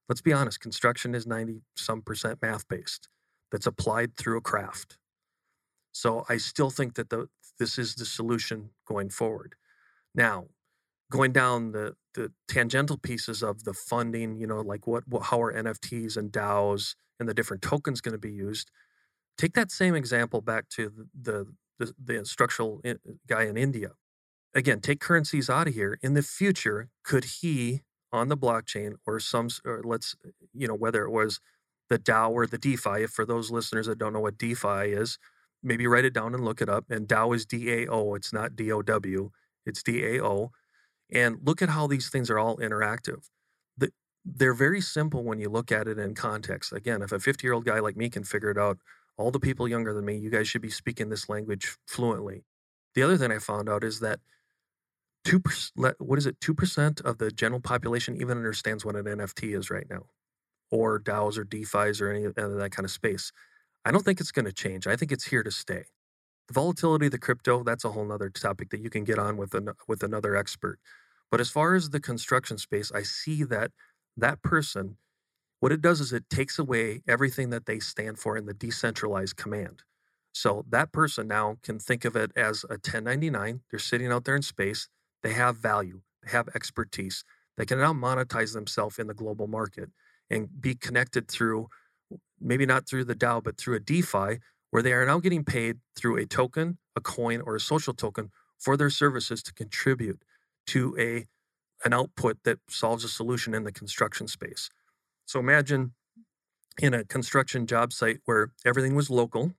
[0.09, 3.07] Let's be honest, construction is 90 some percent math based
[3.51, 4.97] that's applied through a craft.
[5.91, 7.27] So I still think that the
[7.59, 9.55] this is the solution going forward.
[10.15, 10.47] Now,
[11.11, 15.41] going down the the tangential pieces of the funding, you know, like what, what how
[15.41, 18.71] are NFTs and DAOs and the different tokens going to be used?
[19.37, 21.45] Take that same example back to the, the
[21.81, 22.95] the, the structural eh,
[23.27, 23.91] guy in India.
[24.53, 25.97] Again, take currencies out of here.
[26.01, 30.75] In the future, could he on the blockchain or some, or let's, eh, you know,
[30.75, 31.39] whether it was
[31.89, 35.17] the DAO or the DeFi, if for those listeners that don't know what DeFi is,
[35.61, 36.85] maybe write it down and look it up.
[36.89, 39.31] And DAO is D A O, it's not D O W,
[39.65, 40.51] it's D A O.
[41.11, 43.27] And look at how these things are all interactive.
[43.77, 43.91] The,
[44.23, 46.71] they're very simple when you look at it in context.
[46.71, 48.77] Again, if a 50 year old guy like me can figure it out,
[49.17, 52.43] all the people younger than me, you guys should be speaking this language fluently.
[52.95, 54.19] The other thing I found out is that
[55.23, 56.39] two percent, what is it?
[56.41, 60.07] Two percent of the general population even understands what an NFT is right now,
[60.69, 63.31] or DAOs or DeFi's or any of that kind of space.
[63.85, 64.87] I don't think it's going to change.
[64.87, 65.85] I think it's here to stay.
[66.47, 69.37] The volatility of the crypto, that's a whole other topic that you can get on
[69.37, 70.79] with an, with another expert.
[71.31, 73.71] But as far as the construction space, I see that
[74.17, 74.97] that person
[75.61, 79.37] what it does is it takes away everything that they stand for in the decentralized
[79.37, 79.83] command.
[80.33, 83.61] So that person now can think of it as a 1099.
[83.69, 84.89] They're sitting out there in space.
[85.23, 87.23] They have value, they have expertise.
[87.57, 89.89] They can now monetize themselves in the global market
[90.29, 91.67] and be connected through
[92.39, 94.39] maybe not through the DAO, but through a DeFi,
[94.71, 98.31] where they are now getting paid through a token, a coin, or a social token
[98.57, 100.23] for their services to contribute
[100.67, 101.27] to a
[101.83, 104.69] an output that solves a solution in the construction space.
[105.25, 105.93] So imagine
[106.81, 109.53] in a construction job site where everything was local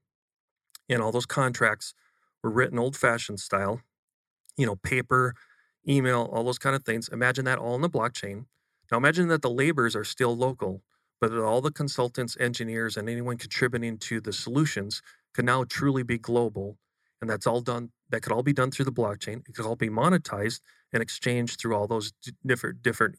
[0.89, 1.93] and all those contracts
[2.43, 3.81] were written old fashioned style,
[4.57, 5.33] you know, paper,
[5.87, 7.07] email, all those kind of things.
[7.09, 8.45] Imagine that all in the blockchain.
[8.91, 10.83] Now imagine that the laborers are still local,
[11.19, 15.01] but that all the consultants, engineers, and anyone contributing to the solutions
[15.33, 16.77] can now truly be global.
[17.21, 19.47] And that's all done, that could all be done through the blockchain.
[19.47, 20.59] It could all be monetized
[20.91, 22.11] and exchanged through all those
[22.45, 23.15] different different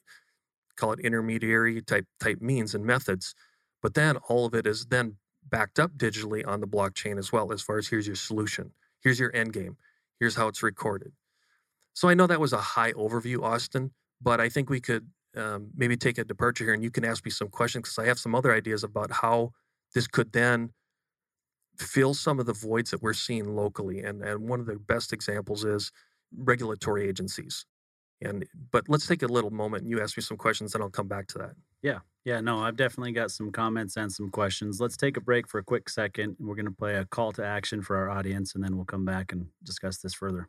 [0.77, 3.35] call it intermediary type type means and methods.
[3.83, 5.17] But then all of it is then
[5.49, 9.21] backed up digitally on the blockchain as well, as far as here's your solution, here's
[9.21, 9.77] your end game,
[10.19, 11.13] here's how it's recorded.
[11.93, 15.07] So I know that was a high overview, Austin, but I think we could
[15.37, 18.07] um, maybe take a departure here and you can ask me some questions because I
[18.07, 19.53] have some other ideas about how
[19.95, 20.71] this could then
[21.79, 24.01] fill some of the voids that we're seeing locally.
[24.01, 25.93] And, and one of the best examples is
[26.37, 27.67] regulatory agencies.
[28.25, 30.91] And but let's take a little moment and you ask me some questions, and I'll
[30.91, 31.53] come back to that.
[31.83, 34.81] Yeah, yeah, no, I've definitely got some comments and some questions.
[34.81, 36.37] Let's take a break for a quick second.
[36.39, 39.05] We're going to play a call to action for our audience, and then we'll come
[39.05, 40.49] back and discuss this further.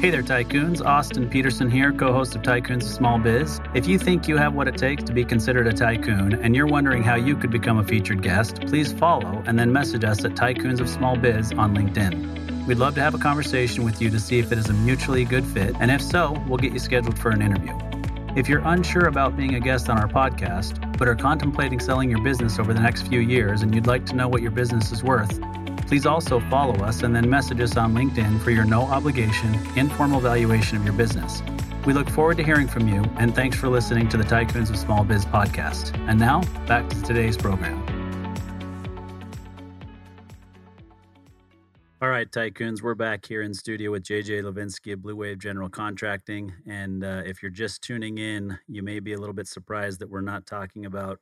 [0.00, 0.84] Hey there, tycoons.
[0.84, 3.60] Austin Peterson here, co host of Tycoons of Small Biz.
[3.74, 6.66] If you think you have what it takes to be considered a tycoon and you're
[6.66, 10.32] wondering how you could become a featured guest, please follow and then message us at
[10.32, 12.45] Tycoons of Small Biz on LinkedIn.
[12.66, 15.24] We'd love to have a conversation with you to see if it is a mutually
[15.24, 17.72] good fit, and if so, we'll get you scheduled for an interview.
[18.34, 22.20] If you're unsure about being a guest on our podcast, but are contemplating selling your
[22.22, 25.04] business over the next few years and you'd like to know what your business is
[25.04, 25.40] worth,
[25.86, 30.18] please also follow us and then message us on LinkedIn for your no obligation, informal
[30.18, 31.42] valuation of your business.
[31.86, 34.76] We look forward to hearing from you, and thanks for listening to the Tycoons of
[34.76, 35.96] Small Biz podcast.
[36.08, 37.85] And now, back to today's program.
[42.26, 46.52] Right, tycoons, we're back here in studio with JJ Levenske of Blue Wave General Contracting.
[46.66, 50.10] And uh, if you're just tuning in, you may be a little bit surprised that
[50.10, 51.20] we're not talking about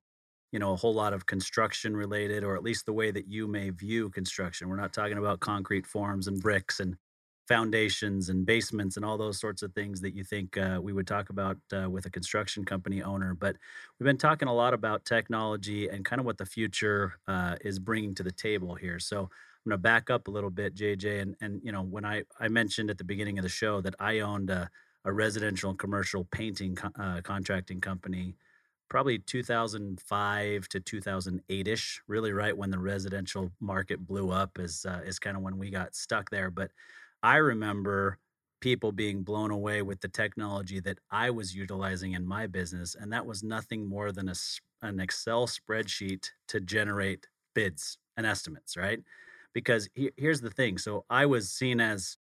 [0.50, 3.46] you know a whole lot of construction related or at least the way that you
[3.46, 6.96] may view construction we're not talking about concrete forms and bricks and
[7.46, 11.06] foundations and basements and all those sorts of things that you think uh, we would
[11.06, 13.34] talk about uh, with a construction company owner.
[13.34, 13.56] But
[13.98, 17.78] we've been talking a lot about technology and kind of what the future uh, is
[17.78, 18.98] bringing to the table here.
[18.98, 19.28] So
[19.64, 21.22] I'm going to back up a little bit, JJ.
[21.22, 23.94] And, and you know, when I, I mentioned at the beginning of the show that
[23.98, 24.68] I owned a,
[25.04, 28.36] a residential and commercial painting co- uh, contracting company
[28.88, 35.00] probably 2005 to 2008 ish, really right when the residential market blew up is uh,
[35.04, 36.50] is kind of when we got stuck there.
[36.50, 36.70] But
[37.22, 38.18] I remember
[38.60, 43.12] people being blown away with the technology that I was utilizing in my business, and
[43.12, 44.34] that was nothing more than a,
[44.82, 49.00] an Excel spreadsheet to generate bids and estimates, right?
[49.54, 50.78] Because he, here's the thing.
[50.78, 52.16] So I was seen as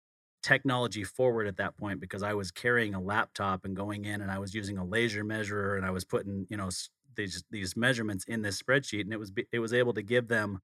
[0.43, 4.31] technology forward at that point because I was carrying a laptop and going in and
[4.31, 6.71] I was using a laser measurer and I was putting, you know,
[7.17, 10.61] these these measurements in this spreadsheet and it was it was able to give them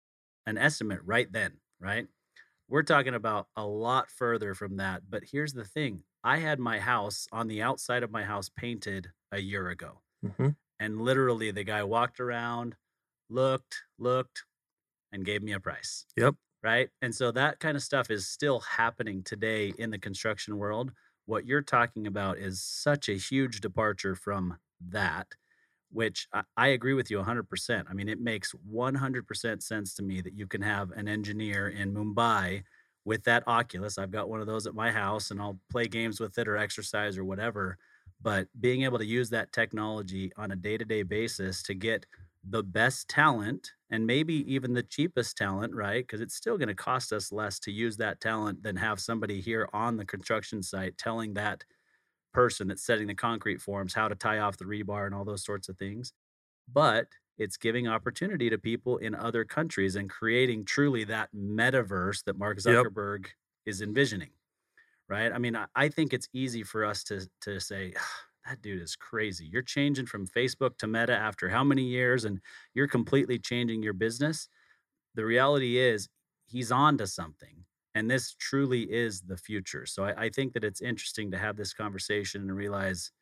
[0.47, 2.07] an estimate right then, right?
[2.69, 5.03] We're talking about a lot further from that.
[5.09, 9.11] But here's the thing I had my house on the outside of my house painted
[9.33, 10.01] a year ago.
[10.25, 10.51] Mm-hmm.
[10.81, 12.77] And literally, the guy walked around,
[13.29, 14.45] looked, looked,
[15.13, 16.07] and gave me a price.
[16.17, 16.35] Yep.
[16.65, 16.89] Right.
[17.03, 20.93] And so that kind of stuff is still happening today in the construction world.
[21.27, 25.29] What you're talking about is such a huge departure from that
[25.91, 27.89] which I, I, agree with you 100%.
[27.91, 31.95] I mean, it makes 100% sense to me that you can have an engineer in
[31.95, 32.65] Mumbai
[33.07, 33.99] with that Oculus.
[33.99, 36.59] I've got one of those at my house and I'll play games with it or
[36.59, 37.79] exercise or whatever.
[38.21, 42.07] But being able to use that technology on a day to day basis to get
[42.43, 46.05] the best talent and maybe even the cheapest talent, right?
[46.05, 49.41] Because it's still going to cost us less to use that talent than have somebody
[49.41, 51.63] here on the construction site telling that
[52.33, 55.45] person that's setting the concrete forms, how to tie off the rebar and all those
[55.45, 56.13] sorts of things.
[56.73, 57.07] But
[57.39, 62.59] it's giving opportunity to people in other countries and creating truly that metaverse that Mark
[62.59, 63.33] Zuckerberg yep.
[63.67, 64.31] is envisioning.
[65.09, 65.31] Right.
[65.31, 67.93] I mean, I, I, think it's easy for us to to say,
[68.47, 69.47] that dude is crazy.
[69.47, 72.41] You're changing from Facebook to Meta after how many years and
[72.75, 74.49] you're completely changing your business.
[75.15, 76.09] The reality is
[76.47, 79.87] he's on to something and this truly is the future.
[79.87, 83.13] So I, I, think that it's interesting to have this conversation and realize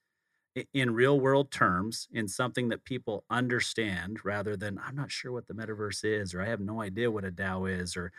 [0.75, 5.47] in real world terms, in something that people understand rather than I'm not sure what
[5.47, 8.13] the metaverse is, or I have no idea what a DAO is, or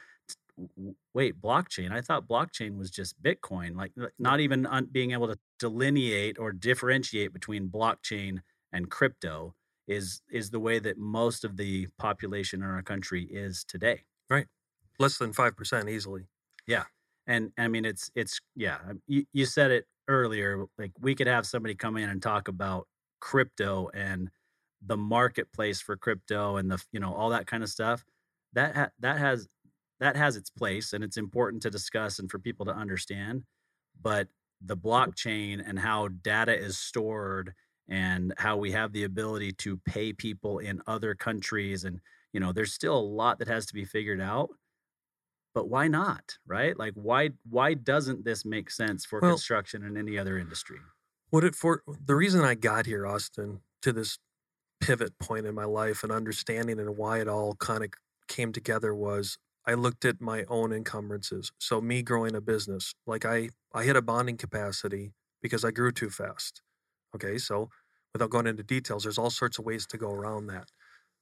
[1.14, 1.92] wait, blockchain.
[1.92, 7.34] I thought blockchain was just Bitcoin, like not even being able to delineate or differentiate
[7.34, 8.40] between blockchain
[8.72, 9.56] and crypto
[9.88, 14.04] is is the way that most of the population in our country is today.
[14.30, 14.48] Right.
[15.00, 16.28] Less than 5% easily.
[16.68, 16.84] Yeah.
[17.28, 20.66] And I mean, it's, it's, yeah, you, you said it earlier.
[20.78, 22.88] Like we could have somebody come in and talk about
[23.20, 24.30] crypto and
[24.86, 28.04] the marketplace for crypto and the, you know, all that kind of stuff.
[28.54, 29.48] That, ha- that has,
[30.04, 33.44] that has its place and it's important to discuss and for people to understand.
[34.02, 34.28] But
[34.62, 37.54] the blockchain and how data is stored
[37.88, 42.00] and how we have the ability to pay people in other countries and
[42.34, 44.50] you know there's still a lot that has to be figured out
[45.54, 49.98] but why not right like why why doesn't this make sense for well, construction and
[49.98, 50.78] any other industry
[51.30, 54.18] what it for the reason i got here austin to this
[54.80, 57.90] pivot point in my life and understanding and why it all kind of
[58.30, 59.38] came together was
[59.68, 63.96] i looked at my own encumbrances so me growing a business like i i hit
[63.96, 66.62] a bonding capacity because i grew too fast
[67.16, 67.70] okay so
[68.14, 70.70] without going into details there's all sorts of ways to go around that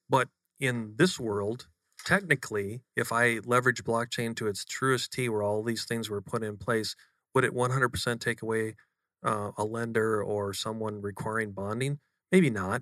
[0.09, 1.67] but in this world
[2.05, 6.43] technically, if I leverage blockchain to its truest T, where all these things were put
[6.43, 6.95] in place,
[7.33, 8.75] would it 100% take away
[9.23, 11.99] uh, a lender or someone requiring bonding?
[12.31, 12.81] Maybe not,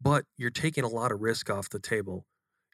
[0.00, 2.26] but you're taking a lot of risk off the table.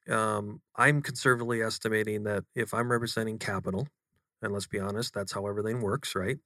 [0.08, 3.88] Um, I'm conservatively estimating that if I'm representing capital,
[4.42, 6.38] and let's be honest, that's how everything works, right?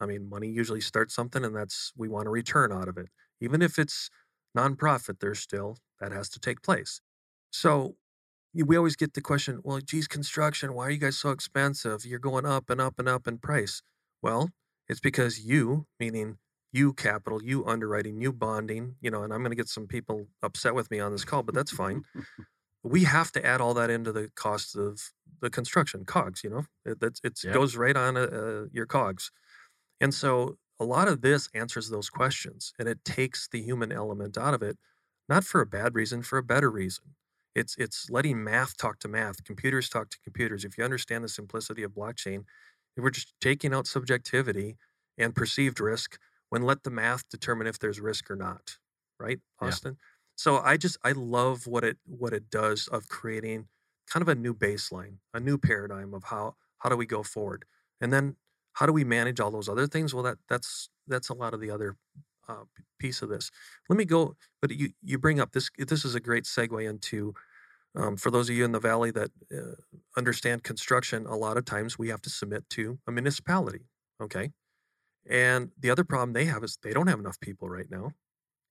[0.00, 3.08] I mean, money usually starts something, and that's we want a return out of it.
[3.40, 4.10] Even if it's
[4.56, 7.00] nonprofit, there's still that has to take place.
[7.50, 7.96] So
[8.54, 12.04] we always get the question, well, geez, construction, why are you guys so expensive?
[12.04, 13.82] You're going up and up and up in price.
[14.22, 14.50] Well,
[14.88, 16.38] it's because you, meaning
[16.72, 20.26] you capital, you underwriting, you bonding, you know, and I'm going to get some people
[20.42, 22.02] upset with me on this call, but that's fine.
[22.82, 25.10] we have to add all that into the cost of
[25.40, 27.54] the construction cogs, you know, it, it yep.
[27.54, 29.30] goes right on uh, your cogs.
[30.00, 34.38] And so a lot of this answers those questions and it takes the human element
[34.38, 34.78] out of it,
[35.28, 37.04] not for a bad reason, for a better reason.
[37.54, 40.64] It's it's letting math talk to math, computers talk to computers.
[40.64, 42.44] If you understand the simplicity of blockchain,
[42.96, 44.76] we're just taking out subjectivity
[45.18, 46.18] and perceived risk
[46.48, 48.78] when let the math determine if there's risk or not.
[49.18, 49.96] Right, Austin?
[49.98, 50.19] Yeah.
[50.40, 53.68] So I just I love what it what it does of creating
[54.10, 57.66] kind of a new baseline, a new paradigm of how how do we go forward,
[58.00, 58.36] and then
[58.72, 60.14] how do we manage all those other things?
[60.14, 61.98] Well, that that's that's a lot of the other
[62.48, 62.64] uh,
[62.98, 63.50] piece of this.
[63.90, 65.68] Let me go, but you you bring up this.
[65.76, 67.34] This is a great segue into.
[67.94, 69.74] Um, for those of you in the valley that uh,
[70.16, 73.84] understand construction, a lot of times we have to submit to a municipality.
[74.22, 74.52] Okay,
[75.28, 78.12] and the other problem they have is they don't have enough people right now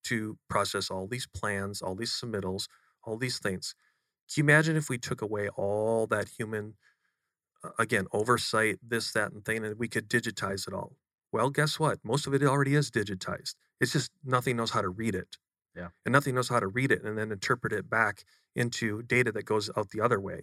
[0.06, 2.68] to process all these plans, all these submittals,
[3.04, 3.76] all these things.
[4.34, 6.76] Can you imagine if we took away all that human,
[7.64, 10.96] uh, again, oversight, this, that, and thing, and we could digitize it all?
[11.32, 12.00] Well, guess what?
[12.04, 13.56] Most of it already is digitized.
[13.80, 15.38] It's just nothing knows how to read it.
[15.76, 15.90] Yeah.
[16.06, 18.24] And nothing knows how to read it and then interpret it back
[18.56, 20.42] into data that goes out the other way.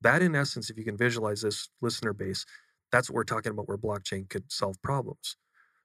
[0.00, 2.44] That, in essence, if you can visualize this listener base,
[2.90, 5.36] that's what we're talking about where blockchain could solve problems.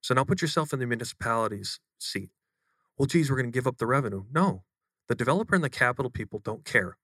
[0.01, 2.30] So now put yourself in the municipality's seat
[2.98, 4.26] well, geez, we're going to give up the revenue.
[4.32, 4.64] No,
[5.08, 6.98] the developer and the capital people don't care.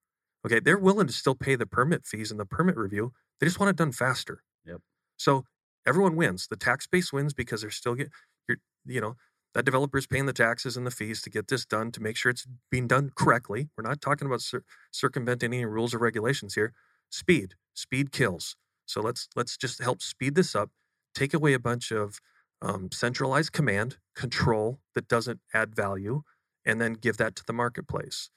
[0.46, 3.14] Okay, they're willing to still pay the permit fees and the permit review.
[3.39, 4.44] They just want it done faster.
[4.66, 4.82] Yep.
[5.18, 5.46] So
[5.86, 6.48] everyone wins.
[6.48, 8.10] The tax base wins because they're still get
[8.48, 9.16] you're you know
[9.54, 12.18] that developer is paying the taxes and the fees to get this done to make
[12.18, 13.70] sure it's being done correctly.
[13.78, 16.74] We're not talking about cir- circumventing any rules or regulations here.
[17.10, 18.56] Speed, speed kills.
[18.86, 20.72] So let's let's just help speed this up.
[21.16, 22.20] Take away a bunch of
[22.64, 26.24] um, centralized command control that doesn't add value
[26.66, 28.32] and then give that to the marketplace.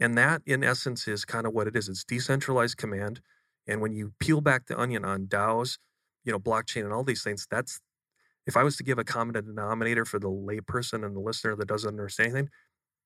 [0.00, 1.88] And that in essence is kind of what it is.
[1.88, 3.20] It's decentralized command
[3.68, 5.78] and when you peel back the onion on daos
[6.24, 7.80] you know blockchain and all these things that's
[8.46, 11.68] if i was to give a common denominator for the layperson and the listener that
[11.68, 12.50] doesn't understand anything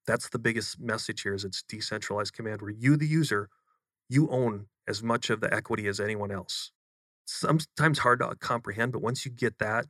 [0.07, 3.49] that's the biggest message here is it's decentralized command where you the user
[4.09, 6.73] you own as much of the equity as anyone else.
[7.27, 9.87] Sometimes hard to comprehend but once you get that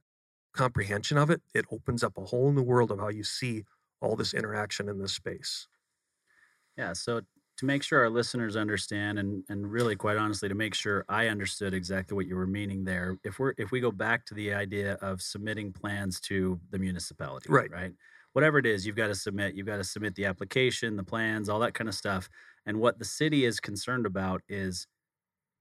[0.53, 3.65] comprehension of it, it opens up a whole new world of how you see
[4.01, 5.67] all this interaction in this space.
[6.77, 6.93] Yeah.
[6.93, 7.21] So
[7.59, 11.29] to make sure our listeners understand and and really quite honestly to make sure I
[11.29, 14.53] understood exactly what you were meaning there, if we're if we go back to the
[14.55, 17.71] idea of submitting plans to the municipality, right?
[17.71, 17.93] Right.
[18.33, 19.55] Whatever it is, you've got to submit.
[19.55, 22.31] You've got to submit the application, the plans, all that kind of stuff.
[22.65, 24.87] And what the city is concerned about is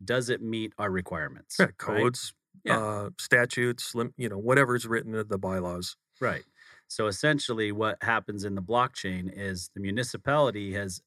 [0.03, 1.57] does it meet our requirements?
[1.59, 2.33] Yeah, codes,
[2.63, 2.77] yeah.
[2.77, 5.95] uh, statutes, you know, whatever is written in the bylaws.
[6.19, 6.43] Right.
[6.87, 11.01] So essentially, what happens in the blockchain is the municipality has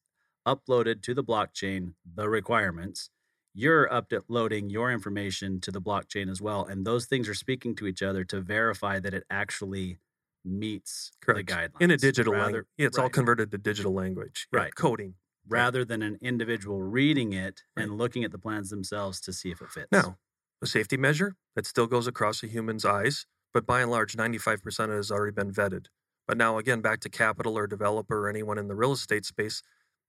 [0.47, 3.11] uploaded to the blockchain the requirements.
[3.55, 6.64] You're uploading your information to the blockchain as well.
[6.64, 9.99] And those things are speaking to each other to verify that it actually
[10.45, 11.47] meets Correct.
[11.47, 11.80] the guidelines.
[11.80, 12.64] In a digital language.
[12.76, 13.05] Yeah, it's right.
[13.05, 14.49] all converted to digital language.
[14.53, 14.74] Yeah, right.
[14.74, 15.14] Coding.
[15.47, 17.84] Rather than an individual reading it right.
[17.84, 19.88] and looking at the plans themselves to see if it fits.
[19.92, 20.16] Now,
[20.62, 24.84] a safety measure that still goes across a human's eyes, but by and large, 95%
[24.84, 25.86] of it has already been vetted.
[26.26, 29.62] But now, again, back to capital or developer or anyone in the real estate space,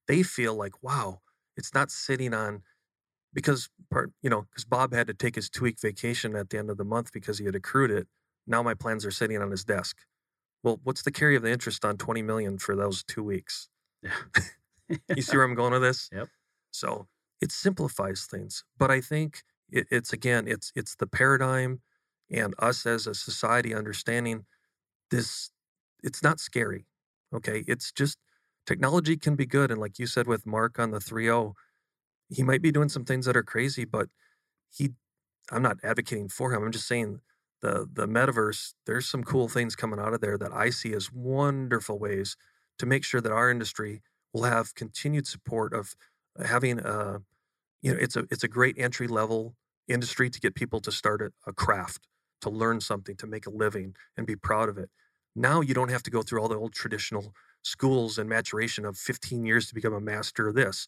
[0.08, 1.20] they feel like, wow,
[1.56, 2.62] it's not sitting on
[3.34, 6.58] because part, you know, because Bob had to take his two week vacation at the
[6.58, 8.06] end of the month because he had accrued it.
[8.46, 9.98] Now my plans are sitting on his desk.
[10.62, 13.68] Well, what's the carry of the interest on 20 million for those two weeks?
[14.02, 14.10] Yeah.
[15.16, 16.08] you see where I'm going with this?
[16.12, 16.28] Yep.
[16.70, 17.08] So
[17.40, 18.64] it simplifies things.
[18.78, 21.80] But I think it, it's again, it's it's the paradigm
[22.30, 24.44] and us as a society understanding
[25.10, 25.50] this
[26.02, 26.86] it's not scary.
[27.34, 27.64] Okay.
[27.66, 28.18] It's just
[28.66, 29.70] technology can be good.
[29.70, 31.54] And like you said with Mark on the 3.0,
[32.28, 34.08] he might be doing some things that are crazy, but
[34.70, 34.90] he
[35.50, 36.62] I'm not advocating for him.
[36.64, 37.20] I'm just saying
[37.62, 41.12] the the metaverse, there's some cool things coming out of there that I see as
[41.12, 42.36] wonderful ways
[42.78, 44.02] to make sure that our industry
[44.32, 45.94] will have continued support of
[46.44, 47.22] having a
[47.86, 49.54] you know it's a it's a great entry level
[49.86, 52.08] industry to get people to start a, a craft
[52.40, 54.90] to learn something to make a living and be proud of it.
[55.36, 57.32] Now you don't have to go through all the old traditional
[57.62, 60.86] schools and maturation of 15 years to become a master of this.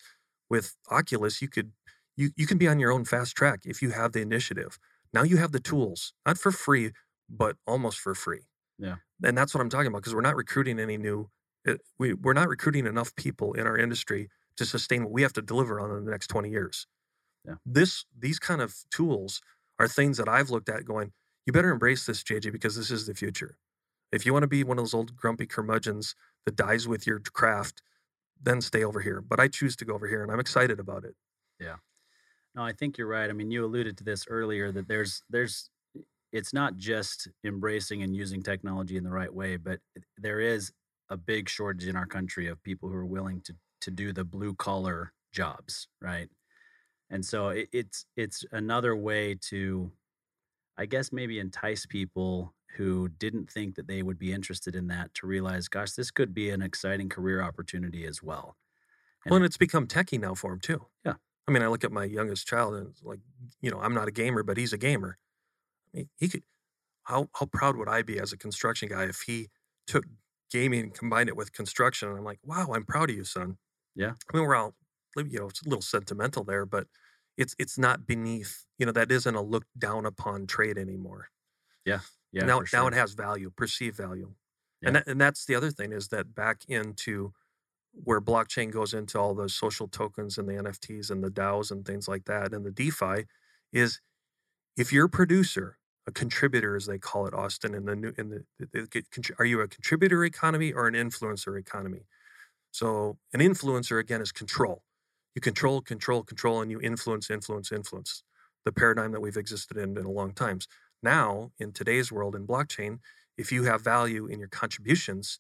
[0.51, 1.71] With oculus you could
[2.17, 4.81] you, you can be on your own fast track if you have the initiative.
[5.13, 6.91] Now you have the tools not for free
[7.31, 8.49] but almost for free.
[8.79, 8.97] Yeah.
[9.23, 11.31] And that's what i'm talking about because we're not recruiting any new
[11.65, 15.33] eh, we, we're not recruiting enough people in our industry to sustain what we have
[15.33, 16.87] to deliver on in the next 20 years.
[17.47, 17.55] Yeah.
[17.65, 19.41] This these kind of tools
[19.79, 21.13] are things that I've looked at going,
[21.47, 23.57] you better embrace this, JJ, because this is the future.
[24.13, 27.21] If you want to be one of those old grumpy curmudgeons that dies with your
[27.21, 27.83] craft,
[28.43, 29.21] then stay over here.
[29.21, 31.15] But I choose to go over here and I'm excited about it.
[31.61, 31.77] Yeah.
[32.55, 33.31] No, I think you're right.
[33.31, 35.71] I mean, you alluded to this earlier that there's there's
[36.33, 40.73] it's not just embracing and using technology in the right way, but eh, there is
[41.11, 44.25] a big shortage in our country of people who are willing to to do the
[44.25, 46.29] blue collar jobs, right?
[47.11, 49.93] And so it, it's it's another way to,
[50.77, 55.15] I guess, maybe entice people who didn't think that they would be interested in that
[55.15, 58.57] to realize, gosh, this could be an exciting career opportunity as well.
[59.25, 60.87] And well, and it's become techie now for him too.
[61.05, 61.15] Yeah.
[61.47, 63.21] I mean, I look at my youngest child and it's like,
[63.61, 65.19] you know, I'm not a gamer, but he's a gamer.
[65.95, 66.43] I mean, he could,
[67.05, 69.49] how, how proud would I be as a construction guy if he
[69.87, 70.05] took
[70.51, 72.09] gaming and combined it with construction?
[72.09, 73.57] And I'm like, wow, I'm proud of you, son.
[73.99, 74.13] Yeah.
[74.33, 74.75] I mean, we're all,
[75.17, 76.87] you know, it's a little sentimental there, but
[77.37, 81.29] it's, it's not beneath, you know, that isn't a looked down upon trade anymore.
[81.85, 82.01] Yeah.
[82.33, 82.45] Yeah.
[82.45, 82.81] Now, sure.
[82.81, 84.33] now it has value, perceived value.
[84.81, 84.89] Yeah.
[84.89, 87.33] And, that, and that's the other thing is that back into
[87.93, 91.85] where blockchain goes into all the social tokens and the NFTs and the DAOs and
[91.85, 93.25] things like that and the DeFi
[93.73, 94.01] is
[94.77, 98.31] if you're a producer, a contributor as they call it, Austin, in the new in
[98.31, 102.03] the, the, the are you a contributor economy or an influencer economy?
[102.71, 104.83] So an influencer again is control.
[105.35, 108.23] You control, control, control, and you influence, influence, influence.
[108.65, 110.67] The paradigm that we've existed in in a long times.
[111.03, 112.99] Now, in today's world in blockchain,
[113.37, 115.39] if you have value in your contributions,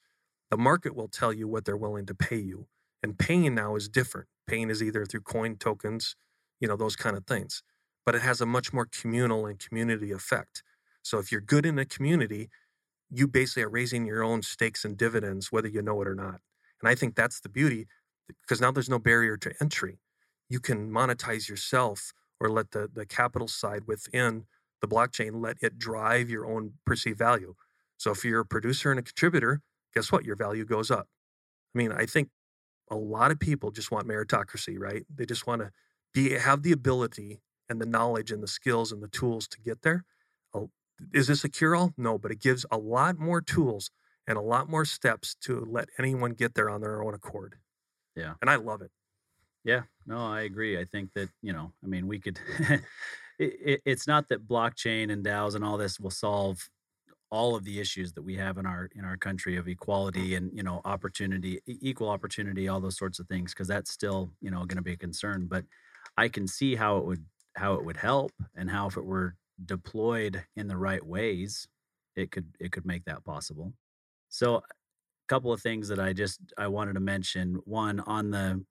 [0.50, 2.68] the market will tell you what they're willing to pay you.
[3.02, 4.28] And paying now is different.
[4.46, 6.16] Paying is either through coin tokens,
[6.60, 7.62] you know, those kind of things.
[8.06, 10.62] But it has a much more communal and community effect.
[11.02, 12.48] So if you're good in a community,
[13.10, 16.40] you basically are raising your own stakes and dividends, whether you know it or not.
[16.82, 17.86] And I think that's the beauty
[18.42, 19.98] because now there's no barrier to entry.
[20.48, 24.44] You can monetize yourself or let the, the capital side within
[24.80, 27.54] the blockchain let it drive your own perceived value.
[27.96, 29.60] So if you're a producer and a contributor,
[29.94, 30.24] guess what?
[30.24, 31.08] Your value goes up.
[31.74, 32.28] I mean, I think
[32.90, 35.04] a lot of people just want meritocracy, right?
[35.14, 35.70] They just want to
[36.14, 39.82] be have the ability and the knowledge and the skills and the tools to get
[39.82, 40.04] there.
[40.54, 40.70] Oh,
[41.12, 41.92] is this a cure all?
[41.96, 43.90] No, but it gives a lot more tools
[44.28, 47.56] and a lot more steps to let anyone get there on their own accord.
[48.14, 48.34] Yeah.
[48.42, 48.90] And I love it.
[49.64, 50.78] Yeah, no, I agree.
[50.78, 52.82] I think that, you know, I mean, we could, it,
[53.38, 56.68] it, it's not that blockchain and DAOs and all this will solve
[57.30, 60.50] all of the issues that we have in our in our country of equality and
[60.54, 64.60] you know opportunity equal opportunity all those sorts of things because that's still you know
[64.60, 65.62] going to be a concern but
[66.16, 67.22] i can see how it would
[67.54, 71.68] how it would help and how if it were deployed in the right ways
[72.16, 73.74] it could it could make that possible
[74.28, 74.62] so a
[75.28, 78.62] couple of things that i just i wanted to mention one on the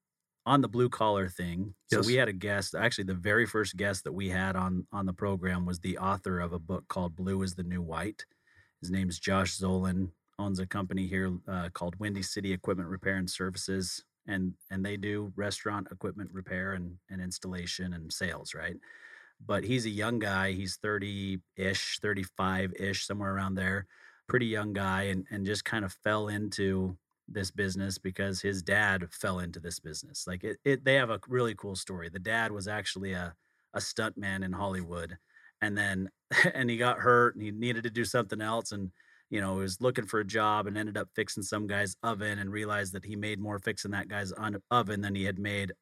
[0.46, 4.04] on the blue collar thing so we had a guest actually the very first guest
[4.04, 7.42] that we had on on the program was the author of a book called blue
[7.42, 8.24] is the new white
[8.82, 10.10] his name's Josh Zolin.
[10.40, 14.96] Owns a company here uh, called Windy City Equipment Repair and Services, and and they
[14.96, 18.76] do restaurant equipment repair and, and installation and sales, right?
[19.44, 20.52] But he's a young guy.
[20.52, 23.88] He's thirty ish, thirty five ish, somewhere around there.
[24.28, 26.98] Pretty young guy, and and just kind of fell into
[27.28, 30.26] this business because his dad fell into this business.
[30.28, 32.10] Like it, it they have a really cool story.
[32.10, 33.36] The dad was actually a
[33.74, 35.18] a stunt man in Hollywood
[35.62, 36.10] and then
[36.54, 38.92] and he got hurt and he needed to do something else and
[39.30, 42.40] you know he was looking for a job and ended up fixing some guy's oven
[42.40, 44.32] and realized that he made more fixing that guy's
[44.72, 45.74] oven than he had made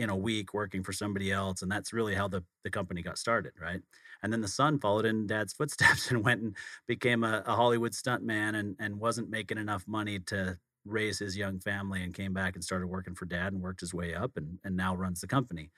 [0.00, 3.18] in a week working for somebody else and that's really how the, the company got
[3.18, 3.80] started right
[4.22, 7.92] and then the son followed in dad's footsteps and went and became a, a hollywood
[7.92, 12.54] stuntman and, and wasn't making enough money to raise his young family and came back
[12.54, 15.26] and started working for dad and worked his way up and, and now runs the
[15.26, 15.70] company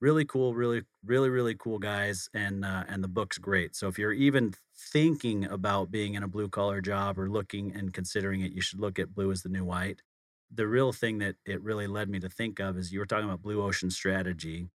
[0.00, 3.76] really cool, really, really, really cool guys, and uh, and the book's great.
[3.76, 4.54] So if you're even
[4.92, 8.80] thinking about being in a blue collar job or looking and considering it, you should
[8.80, 10.00] look at Blue as the New White.
[10.52, 13.26] The real thing that it really led me to think of is you were talking
[13.26, 14.68] about blue ocean strategy.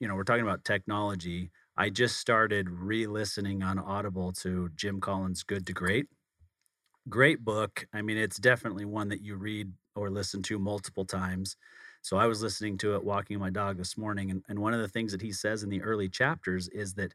[0.00, 1.50] You know, we're talking about technology.
[1.76, 6.06] I just started re-listening on Audible to Jim Collins' Good to Great.
[7.08, 7.86] Great book.
[7.92, 11.56] I mean, it's definitely one that you read or listen to multiple times
[12.02, 14.30] so I was listening to it walking my dog this morning.
[14.30, 17.14] And, and one of the things that he says in the early chapters is that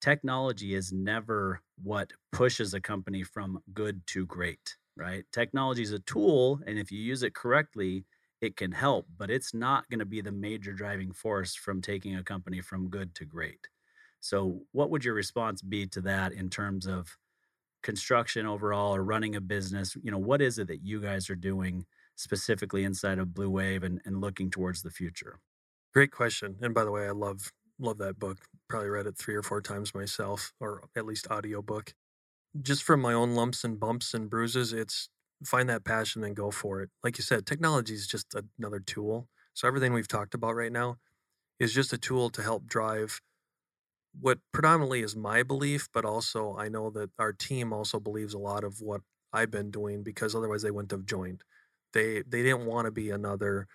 [0.00, 5.24] technology is never what pushes a company from good to great, right?
[5.32, 6.60] Technology is a tool.
[6.66, 8.04] And if you use it correctly,
[8.40, 12.14] it can help, but it's not going to be the major driving force from taking
[12.14, 13.68] a company from good to great.
[14.20, 17.16] So, what would your response be to that in terms of
[17.82, 19.96] construction overall or running a business?
[20.02, 21.86] You know, what is it that you guys are doing
[22.16, 25.40] specifically inside of Blue Wave and, and looking towards the future?
[25.92, 26.56] Great question.
[26.60, 28.38] And by the way, I love love that book.
[28.68, 31.94] Probably read it three or four times myself, or at least audiobook.
[32.60, 35.08] Just from my own lumps and bumps and bruises, it's
[35.44, 36.90] find that passion and go for it.
[37.02, 39.28] Like you said, technology is just another tool.
[39.54, 40.98] So everything we've talked about right now
[41.60, 43.20] is just a tool to help drive
[44.20, 48.38] what predominantly is my belief, but also I know that our team also believes a
[48.38, 49.00] lot of what
[49.32, 51.42] I've been doing because otherwise they wouldn't have joined.
[51.92, 53.66] They they didn't want to be another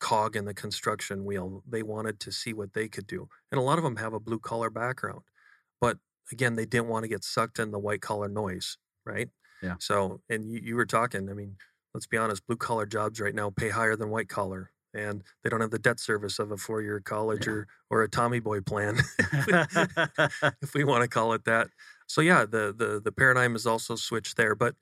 [0.00, 1.62] cog in the construction wheel.
[1.68, 3.28] They wanted to see what they could do.
[3.52, 5.22] And a lot of them have a blue collar background.
[5.80, 5.98] But
[6.32, 8.76] again, they didn't want to get sucked in the white collar noise.
[9.06, 9.28] right?
[9.62, 9.76] Yeah.
[9.80, 11.56] So, and you, you were talking, I mean,
[11.94, 14.70] let's be honest, blue collar jobs right now pay higher than white collar.
[14.92, 17.52] And they don't have the debt service of a four year college Yeah.
[17.52, 21.68] or, or a Tommy Boy plan, if we want to call it that.
[22.06, 24.54] So yeah, the the the paradigm is also switched there.
[24.54, 24.76] But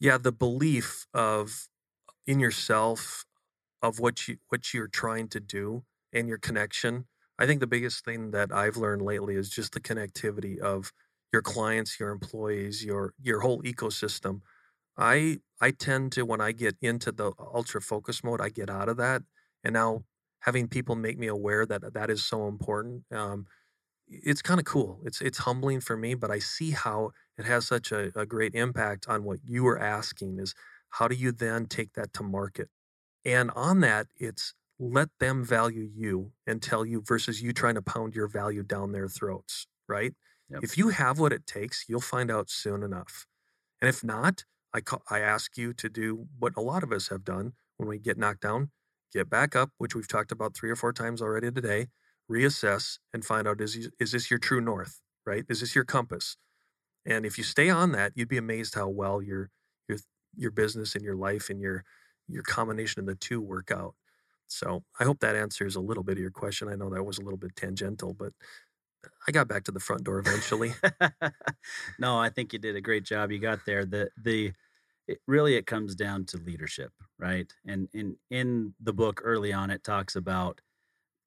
[0.00, 1.68] yeah, the belief of
[2.26, 3.24] in yourself
[3.82, 7.06] of what you what you're trying to do and your connection.
[7.38, 10.92] I think the biggest thing that I've learned lately is just the connectivity of
[11.32, 14.40] your clients, your employees, your your whole ecosystem.
[14.96, 18.88] I I tend to when I get into the ultra focus mode, I get out
[18.88, 19.22] of that,
[19.64, 20.04] and now
[20.40, 23.04] having people make me aware that that is so important.
[23.12, 23.46] Um,
[24.08, 25.00] it's kind of cool.
[25.04, 28.54] It's it's humbling for me, but I see how it has such a, a great
[28.54, 30.54] impact on what you were asking is
[30.90, 32.68] how do you then take that to market?
[33.24, 37.82] And on that, it's let them value you and tell you versus you trying to
[37.82, 40.14] pound your value down their throats, right?
[40.50, 40.64] Yep.
[40.64, 43.26] If you have what it takes, you'll find out soon enough.
[43.80, 47.08] And if not, I call, I ask you to do what a lot of us
[47.08, 48.70] have done when we get knocked down,
[49.12, 51.88] get back up, which we've talked about three or four times already today,
[52.30, 55.44] reassess and find out is is this your true north, right?
[55.48, 56.36] Is this your compass?
[57.06, 59.50] And if you stay on that, you'd be amazed how well your
[59.88, 59.98] your
[60.36, 61.84] your business and your life and your
[62.28, 63.94] your combination of the two work out.
[64.54, 66.68] So I hope that answers a little bit of your question.
[66.68, 68.32] I know that was a little bit tangential, but
[69.04, 70.74] uh, I got back to the front door eventually.
[71.98, 73.30] no, I think you did a great job.
[73.30, 73.84] You got there.
[73.84, 74.52] The the
[75.08, 77.52] it, really it comes down to leadership, right?
[77.66, 80.60] And in in the book early on, it talks about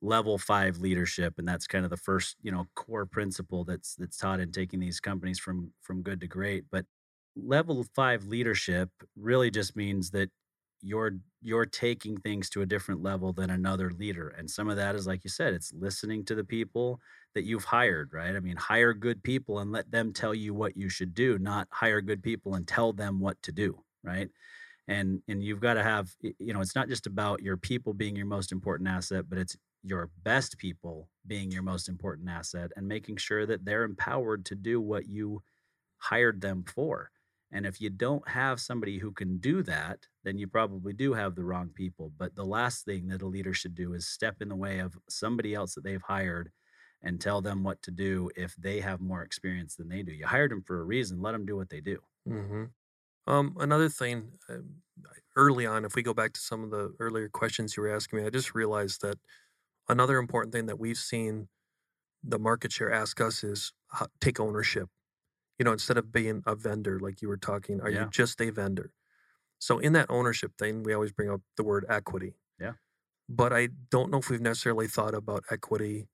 [0.01, 4.17] level five leadership, and that's kind of the first you know core principle that's that's
[4.17, 6.65] taught in taking these companies from from good to great.
[6.71, 6.85] But
[7.35, 10.29] level five leadership really just means that
[10.81, 14.95] you're you're taking things to a different level than another leader and some of that
[14.95, 16.99] is like you said it's listening to the people
[17.33, 18.35] that you've hired right?
[18.35, 21.67] I mean hire good people and let them tell you what you should do not
[21.71, 24.29] hire good people and tell them what to do right?
[24.87, 28.15] And and you've got to have you know it's not just about your people being
[28.15, 32.87] your most important asset but it's your best people being your most important asset and
[32.87, 35.41] making sure that they're empowered to do what you
[35.97, 37.11] hired them for
[37.51, 41.35] and if you don't have somebody who can do that, then you probably do have
[41.35, 42.11] the wrong people.
[42.17, 44.97] But the last thing that a leader should do is step in the way of
[45.09, 46.51] somebody else that they've hired
[47.01, 50.11] and tell them what to do if they have more experience than they do.
[50.13, 51.99] You hired them for a reason, let them do what they do.
[52.25, 52.65] hmm
[53.27, 54.83] Um, another thing, um,
[55.35, 58.19] early on, if we go back to some of the earlier questions you were asking
[58.19, 59.19] me, I just realized that
[59.89, 61.49] another important thing that we've seen
[62.23, 64.89] the market share ask us is how, take ownership.
[65.59, 68.03] You know, instead of being a vendor, like you were talking, are Yeah.
[68.03, 68.91] you just a vendor?
[69.59, 72.35] So in that ownership thing, we always bring up the word equity.
[72.59, 72.73] Yeah.
[73.29, 76.07] But I don't know if we've necessarily thought about equity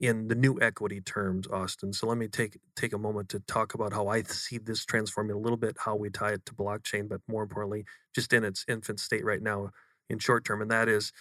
[0.00, 1.92] in the new equity terms, Austin.
[1.92, 5.36] So let me take take a moment to talk about how I see this transforming
[5.36, 8.64] a little bit, how we tie it to blockchain, but more importantly, just in its
[8.68, 9.70] infant state right now
[10.10, 11.12] in short term, and that is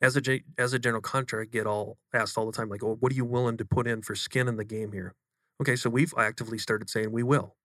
[0.00, 2.96] as a as a general contractor, I get all asked all the time, like, "Oh,
[2.96, 5.14] what are you willing to put in for skin in the game here?"
[5.60, 7.56] Okay, so we've actively started saying we will.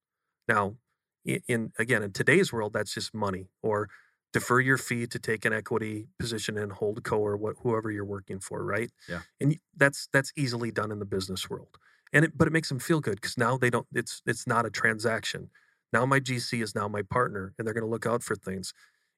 [0.48, 0.78] Now,
[1.26, 3.90] in, in again in today's world, that's just money or
[4.34, 8.06] defer your fee to take an equity position and hold co or what whoever you're
[8.06, 8.92] working for, right?
[9.08, 9.22] Yeah.
[9.40, 11.78] and that's that's easily done in the business world,
[12.14, 13.88] and it, but it makes them feel good because now they don't.
[13.94, 15.50] It's it's not a transaction.
[15.94, 18.74] Now my GC is now my partner, and they're going to look out for things.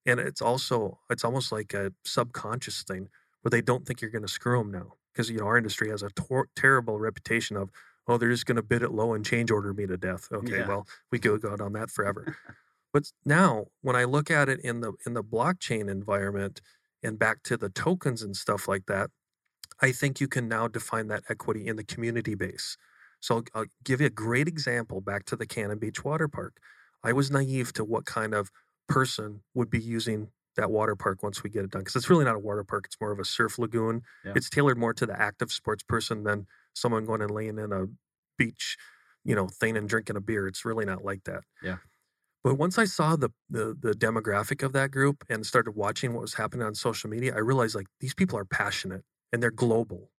[0.05, 3.09] And it's also it's almost like a subconscious thing
[3.41, 5.89] where they don't think you're going to screw them now because you know our industry
[5.89, 7.69] has a tor- terrible reputation of
[8.07, 10.27] oh they're just going to bid it low and change order me to death.
[10.31, 10.67] Okay, Yeah.
[10.67, 12.35] well we go go on that forever.
[12.93, 16.61] but now when I look at it in the in the blockchain environment
[17.03, 19.09] and back to the tokens and stuff like that,
[19.81, 22.77] I think you can now define that equity in the community base.
[23.19, 26.57] So I'll, I'll give you a great example back to the Cannon Beach Water Park.
[27.03, 28.51] I was naive to what kind of
[28.87, 32.25] person would be using that water park once we get it done because it's really
[32.25, 34.33] not a water park it's more of a surf lagoon Yeah.
[34.35, 37.85] it's tailored more to the active sports person than someone going and laying in a
[38.37, 38.77] beach
[39.23, 41.77] you know thing and drinking a beer it's really not like that Yeah.
[42.43, 46.21] but once i saw the, the the demographic of that group and started watching what
[46.21, 50.11] was happening on social media i realized like these people are passionate and they're global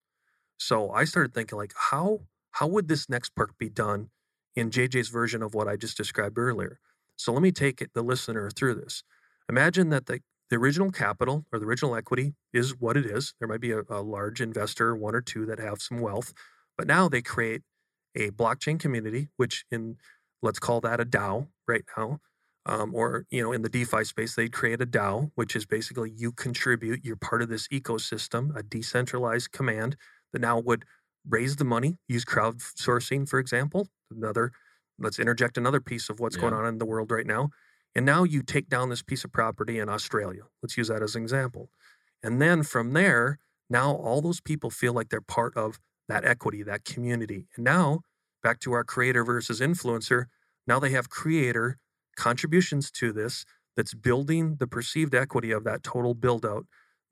[0.60, 2.22] so i started thinking like how
[2.52, 4.10] how would this next park be done
[4.56, 6.80] in jj's version of what i just described earlier
[7.18, 9.04] so let me take it, the listener through this.
[9.48, 10.22] Imagine that the,
[10.52, 13.34] the original capital or the original equity is what it is.
[13.40, 16.34] There might be a, a large investor, one or two that have some wealth,
[16.78, 17.62] but now they create
[18.16, 19.96] a blockchain community, which in
[20.42, 22.20] let's call that a DAO right now.
[22.68, 26.12] Um, or you know, in the DeFi space, they create a DAO, which is basically
[26.16, 27.00] you contribute.
[27.04, 29.96] You're part of this ecosystem, a decentralized command
[30.34, 30.86] that now would
[31.28, 34.52] raise the money, use crowdsourcing, for example, another
[35.00, 36.42] let's interject another piece of what's yeah.
[36.42, 37.50] going on in the world right now.
[37.96, 40.44] And now you take down this piece of property in Australia.
[40.62, 41.70] Let's use that as an example.
[42.24, 43.40] And then from there,
[43.70, 47.48] now all those people feel like they're part of that equity, that community.
[47.56, 48.02] And now
[48.44, 50.26] back to our creator versus influencer,
[50.68, 51.78] now they have creator
[52.16, 56.66] contributions to this that's building the perceived equity of that total build out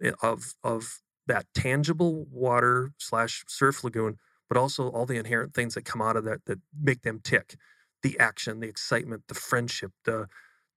[0.04, 4.18] eh, of of that tangible water slash surf lagoon,
[4.50, 7.56] but also all the inherent things that come out of that that make them tick.
[8.02, 10.28] The action, the excitement, the friendship, the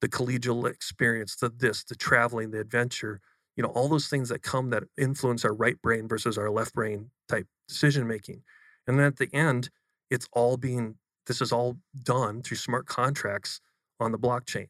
[0.02, 3.20] the collegial experience, the this, the traveling, the adventure,
[3.56, 6.74] you know, all those things that come that influence our right brain versus our left
[6.74, 8.42] brain type decision making.
[8.86, 9.70] And then at the end,
[10.10, 10.96] it's all being
[11.28, 13.60] this is all done through smart contracts
[14.00, 14.66] on the blockchain.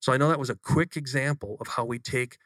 [0.00, 2.36] So I know that was a quick example of how we take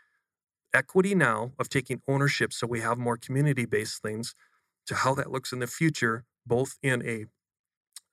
[0.75, 4.35] equity now of taking ownership so we have more community based things
[4.87, 7.25] to how that looks in the future, both in a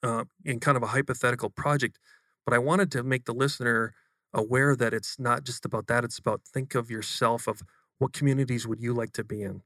[0.03, 1.99] uh, in kind of a hypothetical project.
[2.45, 3.93] But I wanted to make the listener
[4.33, 6.03] aware that it's not just about that.
[6.03, 7.63] It's about think of yourself of
[7.99, 9.61] what communities would you like to be in?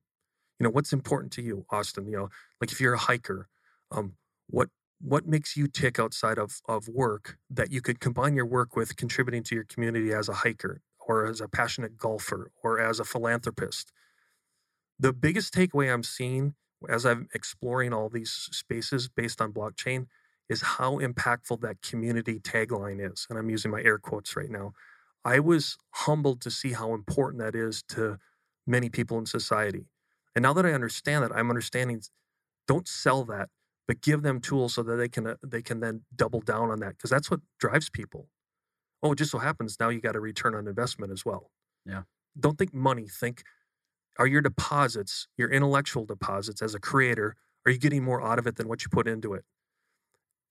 [0.60, 2.08] You know, what's important to you, Austin?
[2.08, 2.30] You know,
[2.62, 3.48] like if you're a hiker,
[3.92, 4.14] um,
[4.50, 4.70] what
[5.02, 8.96] what makes you tick outside of, of work that you could combine your work with
[8.96, 13.04] contributing to your community as a hiker or as a passionate golfer or as a
[13.04, 13.92] philanthropist
[15.00, 16.56] the biggest takeaway i'm seeing
[16.90, 20.08] as i'm exploring all these spaces based on blockchain
[20.50, 24.74] is how impactful that community tagline is and i'm using my air quotes right now
[25.24, 28.18] i was humbled to see how important that is to
[28.68, 29.86] many people in society
[30.36, 32.02] and now that i understand that i'm understanding
[32.68, 33.50] don't sell that
[33.88, 36.80] but give them tools so that they can uh, they can then double down on
[36.80, 38.28] that because that's what drives people.
[39.04, 41.52] Oh, it just so happens now you got a return on investment as well.
[41.86, 42.04] Yeah.
[42.40, 43.08] Don't think money.
[43.08, 43.44] Think
[44.18, 47.36] are your deposits, your intellectual deposits as a creator,
[47.66, 49.44] are you getting more out of it than what you put into it?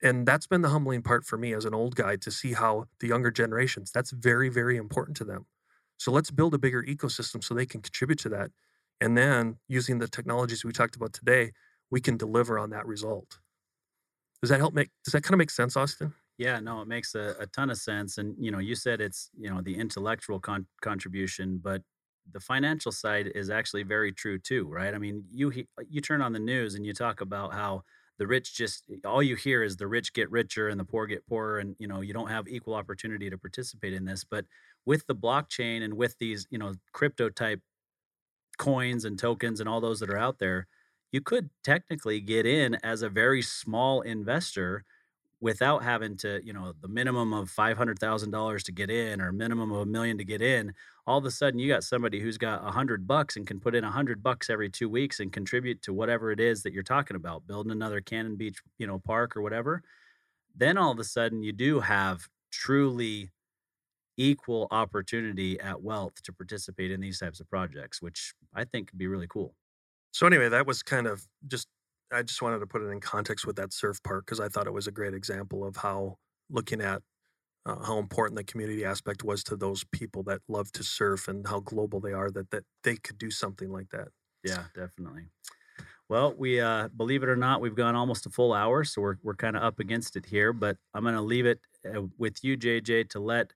[0.04, 2.84] And that's been the humbling part for me as an old guy to see how
[3.00, 5.46] the younger generations, that's very, very important to them.
[5.96, 8.50] So let's build a bigger ecosystem so they can contribute to that.
[9.00, 11.52] And then using the technologies we talked about today,
[11.90, 13.38] we can deliver on that result.
[14.42, 16.12] Does that help make does that kind of make sense, Austin?
[16.36, 18.18] Yeah, no, it makes a, a ton of sense.
[18.18, 21.82] And you know, you said it's you know the intellectual con- contribution, but
[22.30, 24.94] the financial side is actually very true too, right?
[24.94, 25.50] I mean, you
[25.88, 27.84] you turn on the news and you talk about how
[28.18, 31.06] the rich just eh, all you hear is the rich get richer and the poor
[31.06, 34.44] get poorer and you know you don't have equal opportunity to participate in this but
[34.86, 37.60] with the blockchain and with these you know crypto type
[38.58, 40.66] coins and tokens and all those that are out there
[41.12, 44.84] you could technically get in as a very small investor
[45.44, 49.80] without having to, you know, the minimum of $500,000 to get in or minimum of
[49.80, 50.72] a million to get in.
[51.06, 53.74] All of a sudden you got somebody who's got a hundred bucks and can put
[53.74, 56.82] in a hundred bucks every two weeks and contribute to whatever it is that you're
[56.82, 59.82] talking about, building another Cannon Beach, you know, park or whatever.
[60.56, 63.28] Then all of a sudden you do have truly
[64.16, 68.98] equal opportunity at wealth to participate in these types of projects, which I think could
[68.98, 69.54] be really cool.
[70.12, 71.68] So anyway, that was kind of just
[72.14, 74.66] I just wanted to put it in context with that surf park because I thought
[74.66, 76.16] it was a great example of how
[76.50, 77.02] looking at
[77.66, 81.46] uh, how important the community aspect was to those people that love to surf and
[81.46, 84.08] how global they are that that they could do something like that.
[84.42, 85.24] Yeah, definitely.
[86.08, 89.16] Well, we uh, believe it or not, we've gone almost a full hour, so we're
[89.22, 90.52] we're kind of up against it here.
[90.52, 93.52] But I'm going to leave it uh, with you, JJ, to let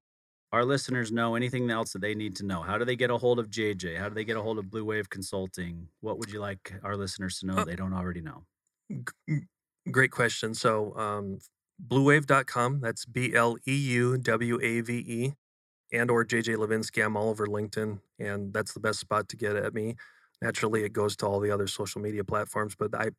[0.53, 2.63] our listeners know anything else that they need to know?
[2.63, 3.99] How do they get a hold of JJ?
[3.99, 5.89] How do they get a hold of Blue Wave Consulting?
[6.01, 8.45] What would you like our listeners to know uh, they don't already know?
[8.91, 9.43] G-
[9.91, 10.55] great question.
[10.55, 11.39] So, um,
[11.87, 15.33] bleuwave.com, that's B L E U W A V E,
[15.93, 17.05] and or JJ Levenske.
[17.05, 19.97] I'm all over LinkedIn, and that's the best spot to get at me.
[20.41, 23.11] Naturally, it goes to all the other social media platforms, but I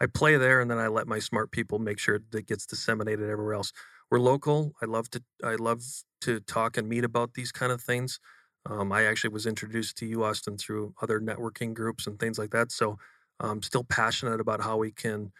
[0.00, 2.66] I play there and then I let my smart people make sure that it gets
[2.66, 3.72] disseminated everywhere else
[4.10, 4.72] we're local.
[4.82, 5.82] I love to I love
[6.22, 8.20] to talk and meet about these kind of things.
[8.66, 12.50] Um, I actually was introduced to you, Austin, through other networking groups and things like
[12.50, 12.72] that.
[12.72, 12.98] So
[13.40, 15.32] I'm still passionate about how we can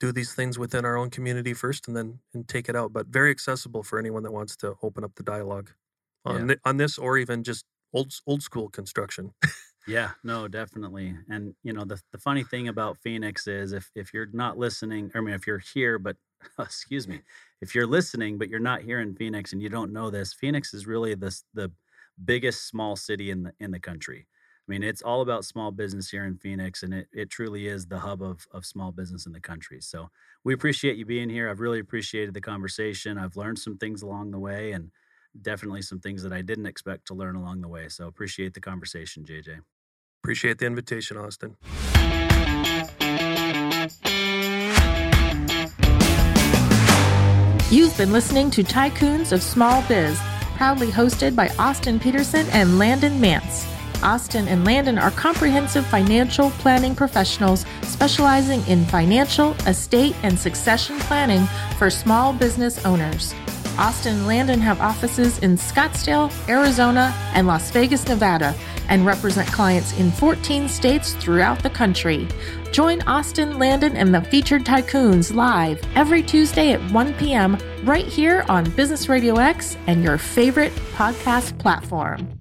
[0.00, 2.92] do these things within our own community first, and then and take it out.
[2.92, 5.70] But very accessible for anyone that wants to open up the dialogue
[6.24, 6.46] on yeah.
[6.46, 9.32] th- on this, or even just old old school construction.
[9.86, 11.14] yeah, no, definitely.
[11.28, 15.10] And you know, the the funny thing about Phoenix is if if you're not listening,
[15.14, 16.16] I mean, if you're here but
[16.58, 17.20] excuse me,
[17.60, 20.74] if you're listening but you're not here in Phoenix and you don't know this, Phoenix
[20.74, 21.70] is really the the
[22.24, 24.26] biggest small city in the in the country.
[24.68, 27.86] I mean, it's all about small business here in Phoenix, and it, it truly is
[27.86, 29.80] the hub of, of small business in the country.
[29.80, 30.10] So
[30.42, 31.48] we appreciate you being here.
[31.48, 33.16] I've really appreciated the conversation.
[33.16, 34.90] I've learned some things along the way, and
[35.40, 37.88] definitely some things that I didn't expect to learn along the way.
[37.88, 39.60] So appreciate the conversation, JJ.
[40.24, 41.56] Appreciate the invitation, Austin.
[47.68, 50.16] You've been listening to Tycoons of Small Biz,
[50.56, 53.66] proudly hosted by Austin Peterson and Landon Nance.
[54.04, 61.44] Austin and Landon are comprehensive financial planning professionals specializing in financial, estate, and succession planning
[61.76, 63.34] for small business owners.
[63.78, 68.54] Austin and Landon have offices in Scottsdale, Arizona, and Las Vegas, Nevada,
[68.88, 72.28] and represent clients in 14 states throughout the country.
[72.72, 77.56] Join Austin, Landon, and the featured tycoons live every Tuesday at 1 p.m.
[77.84, 82.35] right here on Business Radio X and your favorite podcast platform.